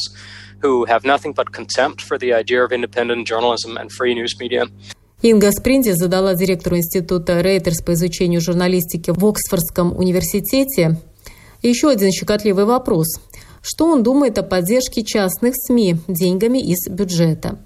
who 0.62 0.84
have 0.86 1.04
nothing 1.04 1.32
but 1.34 1.52
contempt 1.52 2.00
for 2.02 2.18
the 2.18 2.32
idea 2.32 2.64
of 2.64 2.72
independent 2.72 3.26
journalism 3.26 3.76
and 3.76 3.90
free 3.90 4.14
news 4.14 4.38
media. 4.38 4.66
Инга 5.22 5.52
Спринди 5.52 5.90
задала 5.90 6.34
директору 6.34 6.78
института 6.78 7.42
Рейтерс 7.42 7.82
по 7.82 7.92
изучению 7.92 8.40
журналистики 8.40 9.10
в 9.10 9.24
Оксфордском 9.26 9.94
университете 9.96 10.96
еще 11.62 11.90
один 11.90 12.10
щекотливый 12.10 12.64
вопрос. 12.64 13.08
Что 13.62 13.86
он 13.86 14.02
думает 14.02 14.38
о 14.38 14.42
поддержке 14.42 15.02
частных 15.02 15.54
СМИ 15.56 15.96
деньгами 16.08 16.58
из 16.58 16.88
бюджета? 16.88 17.58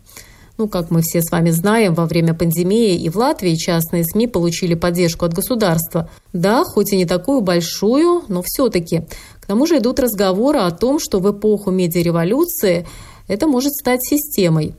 Ну, 0.57 0.69
как 0.69 0.91
мы 0.93 1.03
все 1.03 1.21
с 1.21 1.33
вами 1.33 1.51
знаем, 1.51 1.95
во 1.95 2.07
время 2.07 2.33
пандемии 2.33 2.95
и 2.95 3.09
в 3.09 3.17
Латвии 3.17 3.57
частные 3.57 4.05
СМИ 4.05 4.29
получили 4.29 4.75
поддержку 4.75 5.25
от 5.25 5.35
государства. 5.35 6.09
Да, 6.33 6.63
хоть 6.63 6.93
и 6.93 6.97
не 6.97 7.07
такую 7.07 7.41
большую, 7.41 8.23
но 8.29 8.43
все-таки. 8.45 9.03
К 9.41 9.47
тому 9.47 9.67
же 9.67 9.79
идут 9.79 9.99
разговоры 9.99 10.61
о 10.61 10.71
том, 10.71 11.01
что 11.01 11.19
в 11.19 11.31
эпоху 11.31 11.73
медиареволюции 11.73 12.87
это 13.27 13.49
может 13.49 13.73
стать 13.73 14.05
системой. 14.05 14.75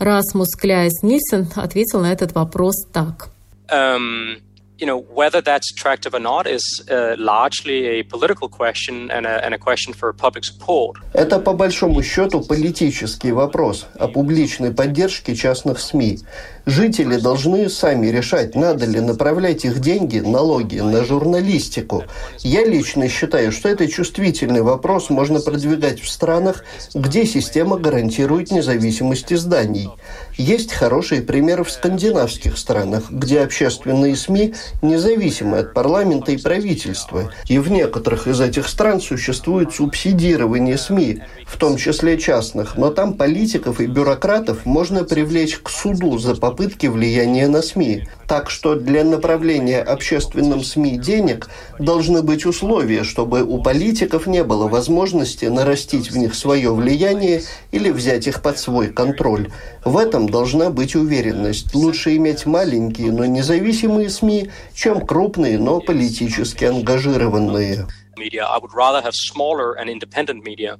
Расмус 0.00 0.56
Кляйс 0.56 1.02
Нильсон 1.02 1.48
ответил 1.54 2.00
на 2.00 2.12
этот 2.12 2.34
вопрос 2.34 2.86
так. 2.92 3.30
Um, 3.70 4.40
you 4.80 4.86
know, 4.86 4.98
whether 5.20 5.40
that's 5.42 5.70
attractive 5.70 6.14
or 6.14 6.20
not 6.20 6.46
is 6.46 6.64
uh, 6.90 7.14
largely 7.18 7.86
a 7.98 8.02
political 8.02 8.48
question 8.48 9.10
and 9.10 9.26
a, 9.26 9.44
and 9.44 9.52
a 9.54 9.58
question 9.58 9.92
for 9.92 10.12
public 10.12 10.44
support. 10.44 10.96
Это 11.12 11.38
по 11.38 11.52
большому 11.52 12.02
счету 12.02 12.40
политический 12.40 13.32
вопрос 13.32 13.86
о 13.98 14.08
публичной 14.08 14.72
поддержке 14.72 15.36
частных 15.36 15.80
СМИ. 15.80 16.20
Жители 16.66 17.16
должны 17.16 17.68
сами 17.68 18.06
решать, 18.08 18.54
надо 18.54 18.86
ли 18.86 19.00
направлять 19.00 19.64
их 19.64 19.80
деньги, 19.80 20.20
налоги 20.20 20.78
на 20.78 21.04
журналистику. 21.04 22.04
Я 22.40 22.64
лично 22.64 23.08
считаю, 23.08 23.52
что 23.52 23.68
это 23.68 23.88
чувствительный 23.88 24.62
вопрос 24.62 25.10
можно 25.10 25.40
продвигать 25.40 26.00
в 26.00 26.08
странах, 26.08 26.64
где 26.94 27.26
система 27.26 27.78
гарантирует 27.78 28.50
независимость 28.50 29.32
изданий. 29.32 29.90
Есть 30.36 30.72
хорошие 30.72 31.22
примеры 31.22 31.64
в 31.64 31.70
скандинавских 31.70 32.56
странах, 32.56 33.10
где 33.10 33.40
общественные 33.40 34.16
СМИ 34.16 34.54
независимы 34.82 35.58
от 35.58 35.74
парламента 35.74 36.32
и 36.32 36.36
правительства. 36.36 37.32
И 37.48 37.58
в 37.58 37.70
некоторых 37.70 38.26
из 38.26 38.40
этих 38.40 38.68
стран 38.68 39.00
существует 39.00 39.72
субсидирование 39.72 40.78
СМИ, 40.78 41.20
в 41.46 41.56
том 41.56 41.76
числе 41.76 42.18
частных, 42.18 42.76
но 42.76 42.90
там 42.90 43.14
политиков 43.14 43.80
и 43.80 43.86
бюрократов 43.86 44.66
можно 44.66 45.04
привлечь 45.04 45.58
к 45.58 45.68
суду 45.68 46.18
за 46.18 46.34
попытки 46.34 46.86
влияния 46.86 47.48
на 47.48 47.62
СМИ. 47.62 48.08
Так 48.30 48.48
что 48.48 48.76
для 48.76 49.02
направления 49.02 49.82
общественным 49.82 50.62
СМИ 50.62 50.98
денег 50.98 51.48
должны 51.80 52.22
быть 52.22 52.46
условия, 52.46 53.02
чтобы 53.02 53.42
у 53.42 53.60
политиков 53.60 54.28
не 54.28 54.44
было 54.44 54.68
возможности 54.68 55.46
нарастить 55.46 56.12
в 56.12 56.16
них 56.16 56.36
свое 56.36 56.72
влияние 56.72 57.42
или 57.72 57.90
взять 57.90 58.28
их 58.28 58.40
под 58.40 58.56
свой 58.56 58.92
контроль. 58.92 59.50
В 59.84 59.98
этом 59.98 60.28
должна 60.28 60.70
быть 60.70 60.94
уверенность. 60.94 61.74
Лучше 61.74 62.14
иметь 62.18 62.46
маленькие, 62.46 63.10
но 63.10 63.24
независимые 63.24 64.08
СМИ, 64.08 64.52
чем 64.74 65.04
крупные, 65.04 65.58
но 65.58 65.80
политически 65.80 66.66
ангажированные. 66.66 67.88
media. 68.16 68.44
I 68.44 68.58
would 68.58 68.74
rather 68.74 69.02
have 69.02 69.14
smaller 69.14 69.72
and 69.72 69.90
independent 69.90 70.44
media 70.44 70.78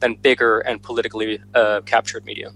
than 0.00 0.14
bigger 0.14 0.58
and 0.60 0.82
politically 0.82 1.38
uh, 1.54 1.82
captured 1.82 2.24
media. 2.24 2.50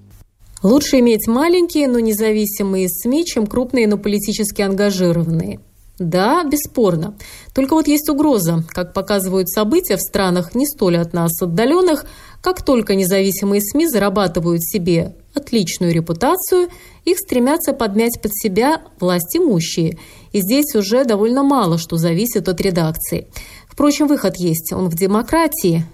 Лучше 0.65 1.01
иметь 1.01 1.27
маленькие, 1.27 1.89
но 1.89 2.01
независимые 2.01 2.89
СМИ, 2.89 3.27
чем 3.27 3.47
крупные, 3.47 3.87
но 3.87 3.99
политически 3.99 4.63
ангажированные. 4.63 5.61
Да, 5.99 6.43
бесспорно. 6.43 7.19
Только 7.55 7.75
вот 7.75 7.87
есть 7.87 8.09
угроза. 8.09 8.65
Как 8.71 8.95
показывают 8.95 9.51
события 9.51 9.99
в 9.99 10.01
странах 10.01 10.55
не 10.55 10.67
столь 10.67 10.97
от 10.97 11.13
нас 11.13 11.41
отдаленных, 11.43 12.07
как 12.41 12.65
только 12.65 12.95
независимые 12.95 13.61
СМИ 13.61 13.89
зарабатывают 13.89 14.65
себе 14.65 15.15
отличную 15.35 15.93
репутацию, 15.93 16.69
их 17.05 17.19
стремятся 17.19 17.75
подмять 17.75 18.23
под 18.23 18.35
себя 18.35 18.81
власть 18.99 19.37
имущие. 19.37 19.99
И 20.33 20.41
здесь 20.41 20.75
уже 20.75 21.05
довольно 21.05 21.43
мало 21.43 21.77
что 21.77 21.99
зависит 21.99 22.49
от 22.49 22.59
редакции. 22.63 23.29
Впрочем, 23.69 24.07
выход 24.07 24.37
есть. 24.37 24.73
Он 24.73 24.89
в 24.89 24.97
демократии, 24.97 25.85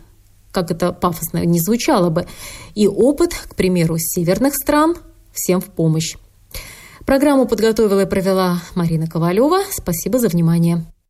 как 0.53 0.71
это 0.71 0.93
пафосно 0.93 1.45
не 1.45 1.61
звучало 1.61 2.11
бы, 2.11 2.27
и 2.75 2.87
опыт, 2.89 3.35
к 3.35 3.55
примеру, 3.55 3.97
северных 3.99 4.55
стран 4.55 4.97
всем 5.33 5.61
в 5.61 5.67
помощь. 5.67 6.17
Программу 7.07 7.47
подготовила 7.47 8.01
и 8.01 8.07
провела 8.07 8.61
Марина 8.75 9.07
Ковалева. 9.07 9.61
Спасибо 9.71 10.19
за 10.19 10.29
внимание. 10.29 10.85